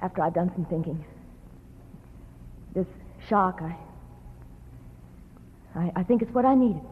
After 0.00 0.22
I've 0.22 0.34
done 0.34 0.50
some 0.54 0.64
thinking. 0.64 1.04
This 2.74 2.86
shock, 3.28 3.60
I. 3.62 3.76
I, 5.74 5.92
I 5.96 6.02
think 6.02 6.22
it's 6.22 6.32
what 6.32 6.44
I 6.44 6.54
needed. 6.54 6.82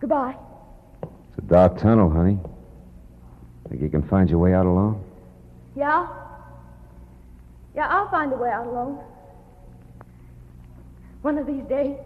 Goodbye. 0.00 0.36
It's 1.02 1.38
a 1.38 1.42
dark 1.42 1.78
tunnel, 1.78 2.10
honey. 2.10 2.38
Think 3.68 3.82
you 3.82 3.88
can 3.88 4.02
find 4.02 4.28
your 4.28 4.38
way 4.38 4.54
out 4.54 4.66
alone? 4.66 5.02
Yeah? 5.76 6.08
Yeah, 7.74 7.86
I'll 7.88 8.10
find 8.10 8.32
a 8.32 8.36
way 8.36 8.50
out 8.50 8.66
alone. 8.66 8.98
One 11.22 11.38
of 11.38 11.46
these 11.46 11.62
days. 11.64 11.96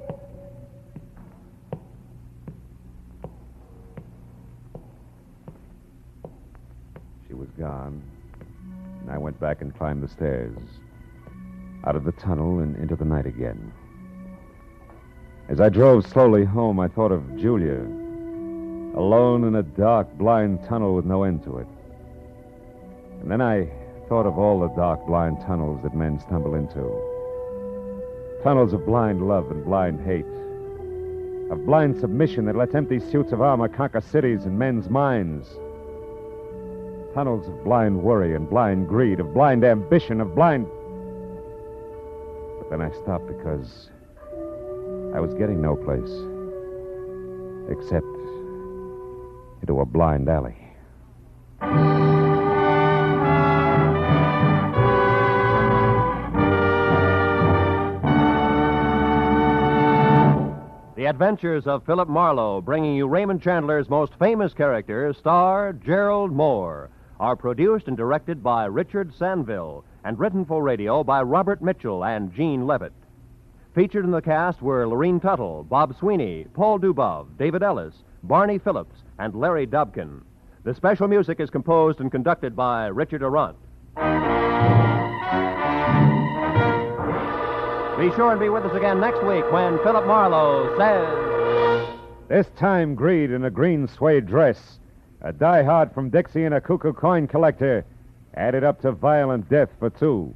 She 7.26 7.34
was 7.34 7.48
gone. 7.58 8.02
And 9.00 9.10
I 9.10 9.18
went 9.18 9.38
back 9.40 9.62
and 9.62 9.76
climbed 9.76 10.02
the 10.02 10.08
stairs. 10.08 10.56
Out 11.86 11.96
of 11.96 12.04
the 12.04 12.12
tunnel 12.12 12.60
and 12.60 12.76
into 12.76 12.96
the 12.96 13.04
night 13.04 13.26
again. 13.26 13.72
As 15.48 15.60
I 15.60 15.68
drove 15.68 16.06
slowly 16.06 16.44
home, 16.44 16.80
I 16.80 16.88
thought 16.88 17.12
of 17.12 17.36
Julia. 17.38 17.80
Alone 18.96 19.44
in 19.44 19.56
a 19.56 19.62
dark, 19.62 20.12
blind 20.14 20.64
tunnel 20.68 20.94
with 20.94 21.04
no 21.04 21.24
end 21.24 21.44
to 21.44 21.58
it. 21.58 21.66
And 23.20 23.30
then 23.30 23.40
I 23.40 23.70
thought 24.08 24.26
of 24.26 24.38
all 24.38 24.60
the 24.60 24.68
dark, 24.68 25.06
blind 25.06 25.40
tunnels 25.40 25.80
that 25.82 25.94
men 25.94 26.18
stumble 26.18 26.54
into. 26.54 26.82
Tunnels 28.42 28.72
of 28.72 28.84
blind 28.84 29.26
love 29.26 29.50
and 29.50 29.64
blind 29.64 30.00
hate. 30.04 30.26
Of 31.50 31.64
blind 31.64 31.98
submission 31.98 32.44
that 32.46 32.56
lets 32.56 32.74
empty 32.74 33.00
suits 33.00 33.32
of 33.32 33.40
armor 33.40 33.68
conquer 33.68 34.00
cities 34.00 34.44
and 34.44 34.58
men's 34.58 34.90
minds. 34.90 35.48
Tunnels 37.14 37.46
of 37.48 37.64
blind 37.64 38.02
worry 38.02 38.34
and 38.34 38.48
blind 38.48 38.88
greed, 38.88 39.20
of 39.20 39.32
blind 39.32 39.64
ambition, 39.64 40.20
of 40.20 40.34
blind. 40.34 40.66
But 42.58 42.70
then 42.70 42.80
I 42.80 42.90
stopped 43.02 43.26
because 43.26 43.90
I 45.14 45.20
was 45.20 45.32
getting 45.34 45.62
no 45.62 45.76
place 45.76 46.10
except 47.70 48.06
into 49.62 49.80
a 49.80 49.86
blind 49.86 50.28
alley. 50.28 50.56
Adventures 61.14 61.68
of 61.68 61.86
Philip 61.86 62.08
Marlowe, 62.08 62.60
bringing 62.60 62.96
you 62.96 63.06
Raymond 63.06 63.40
Chandler's 63.40 63.88
most 63.88 64.12
famous 64.18 64.52
character, 64.52 65.12
star 65.12 65.72
Gerald 65.72 66.32
Mohr, 66.32 66.88
are 67.20 67.36
produced 67.36 67.86
and 67.86 67.96
directed 67.96 68.42
by 68.42 68.64
Richard 68.64 69.12
Sanville 69.14 69.84
and 70.02 70.18
written 70.18 70.44
for 70.44 70.60
radio 70.60 71.04
by 71.04 71.22
Robert 71.22 71.62
Mitchell 71.62 72.04
and 72.04 72.34
Gene 72.34 72.66
Levitt. 72.66 72.92
Featured 73.76 74.04
in 74.04 74.10
the 74.10 74.20
cast 74.20 74.60
were 74.60 74.88
Lurene 74.88 75.22
Tuttle, 75.22 75.62
Bob 75.62 75.96
Sweeney, 75.96 76.48
Paul 76.52 76.80
Dubov, 76.80 77.28
David 77.38 77.62
Ellis, 77.62 77.94
Barney 78.24 78.58
Phillips, 78.58 79.04
and 79.20 79.36
Larry 79.36 79.68
Dobkin. 79.68 80.20
The 80.64 80.74
special 80.74 81.06
music 81.06 81.38
is 81.38 81.48
composed 81.48 82.00
and 82.00 82.10
conducted 82.10 82.56
by 82.56 82.88
Richard 82.88 83.22
Aurandt. 83.22 83.54
Be 88.04 88.10
sure 88.10 88.32
and 88.32 88.38
be 88.38 88.50
with 88.50 88.66
us 88.66 88.76
again 88.76 89.00
next 89.00 89.24
week 89.24 89.50
when 89.50 89.78
Philip 89.78 90.04
Marlowe 90.04 90.76
says. 90.76 91.98
This 92.28 92.46
time, 92.54 92.94
Greed 92.94 93.30
in 93.30 93.46
a 93.46 93.50
green 93.50 93.88
suede 93.88 94.26
dress, 94.26 94.78
a 95.22 95.32
diehard 95.32 95.94
from 95.94 96.10
Dixie 96.10 96.44
and 96.44 96.54
a 96.54 96.60
cuckoo 96.60 96.92
coin 96.92 97.26
collector, 97.26 97.82
added 98.34 98.62
up 98.62 98.82
to 98.82 98.92
violent 98.92 99.48
death 99.48 99.70
for 99.78 99.88
two, 99.88 100.34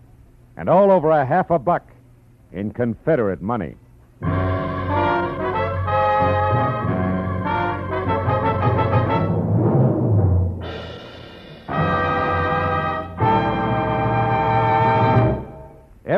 and 0.56 0.70
all 0.70 0.90
over 0.90 1.10
a 1.10 1.26
half 1.26 1.50
a 1.50 1.58
buck 1.58 1.86
in 2.52 2.70
Confederate 2.70 3.42
money. 3.42 3.76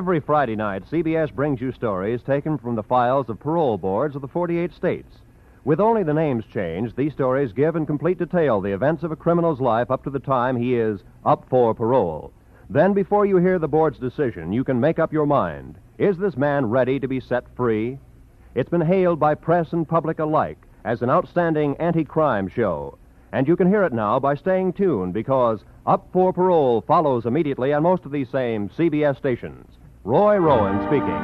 Every 0.00 0.20
Friday 0.20 0.56
night, 0.56 0.90
CBS 0.90 1.30
brings 1.30 1.60
you 1.60 1.72
stories 1.72 2.22
taken 2.22 2.56
from 2.56 2.74
the 2.74 2.82
files 2.82 3.28
of 3.28 3.38
parole 3.38 3.76
boards 3.76 4.16
of 4.16 4.22
the 4.22 4.28
48 4.28 4.72
states. 4.72 5.18
With 5.62 5.78
only 5.78 6.04
the 6.04 6.14
names 6.14 6.46
changed, 6.46 6.96
these 6.96 7.12
stories 7.12 7.52
give 7.52 7.76
in 7.76 7.84
complete 7.84 8.16
detail 8.16 8.62
the 8.62 8.72
events 8.72 9.02
of 9.02 9.12
a 9.12 9.16
criminal's 9.16 9.60
life 9.60 9.90
up 9.90 10.02
to 10.04 10.10
the 10.10 10.18
time 10.18 10.56
he 10.56 10.74
is 10.74 11.02
up 11.26 11.44
for 11.50 11.74
parole. 11.74 12.32
Then, 12.70 12.94
before 12.94 13.26
you 13.26 13.36
hear 13.36 13.58
the 13.58 13.68
board's 13.68 13.98
decision, 13.98 14.54
you 14.54 14.64
can 14.64 14.80
make 14.80 14.98
up 14.98 15.12
your 15.12 15.26
mind. 15.26 15.76
Is 15.98 16.16
this 16.16 16.34
man 16.34 16.70
ready 16.70 16.98
to 16.98 17.06
be 17.06 17.20
set 17.20 17.44
free? 17.54 17.98
It's 18.54 18.70
been 18.70 18.80
hailed 18.80 19.20
by 19.20 19.34
press 19.34 19.74
and 19.74 19.86
public 19.86 20.18
alike 20.18 20.62
as 20.82 21.02
an 21.02 21.10
outstanding 21.10 21.76
anti 21.76 22.06
crime 22.06 22.48
show. 22.48 22.96
And 23.32 23.46
you 23.46 23.54
can 23.54 23.68
hear 23.68 23.84
it 23.84 23.92
now 23.92 24.18
by 24.18 24.34
staying 24.34 24.72
tuned 24.72 25.12
because 25.12 25.62
Up 25.86 26.08
for 26.10 26.32
Parole 26.32 26.80
follows 26.80 27.26
immediately 27.26 27.74
on 27.74 27.82
most 27.82 28.06
of 28.06 28.12
these 28.12 28.30
same 28.30 28.70
CBS 28.70 29.18
stations. 29.18 29.76
Roy 30.02 30.36
Rowan 30.38 30.80
speaking. 30.86 31.20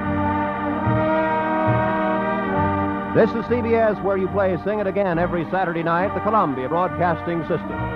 This 3.16 3.30
is 3.30 3.50
CBS, 3.50 4.02
where 4.04 4.18
you 4.18 4.28
play 4.28 4.54
Sing 4.64 4.80
It 4.80 4.86
Again 4.86 5.18
every 5.18 5.44
Saturday 5.50 5.82
night, 5.82 6.12
the 6.12 6.20
Columbia 6.20 6.68
Broadcasting 6.68 7.40
System. 7.48 7.95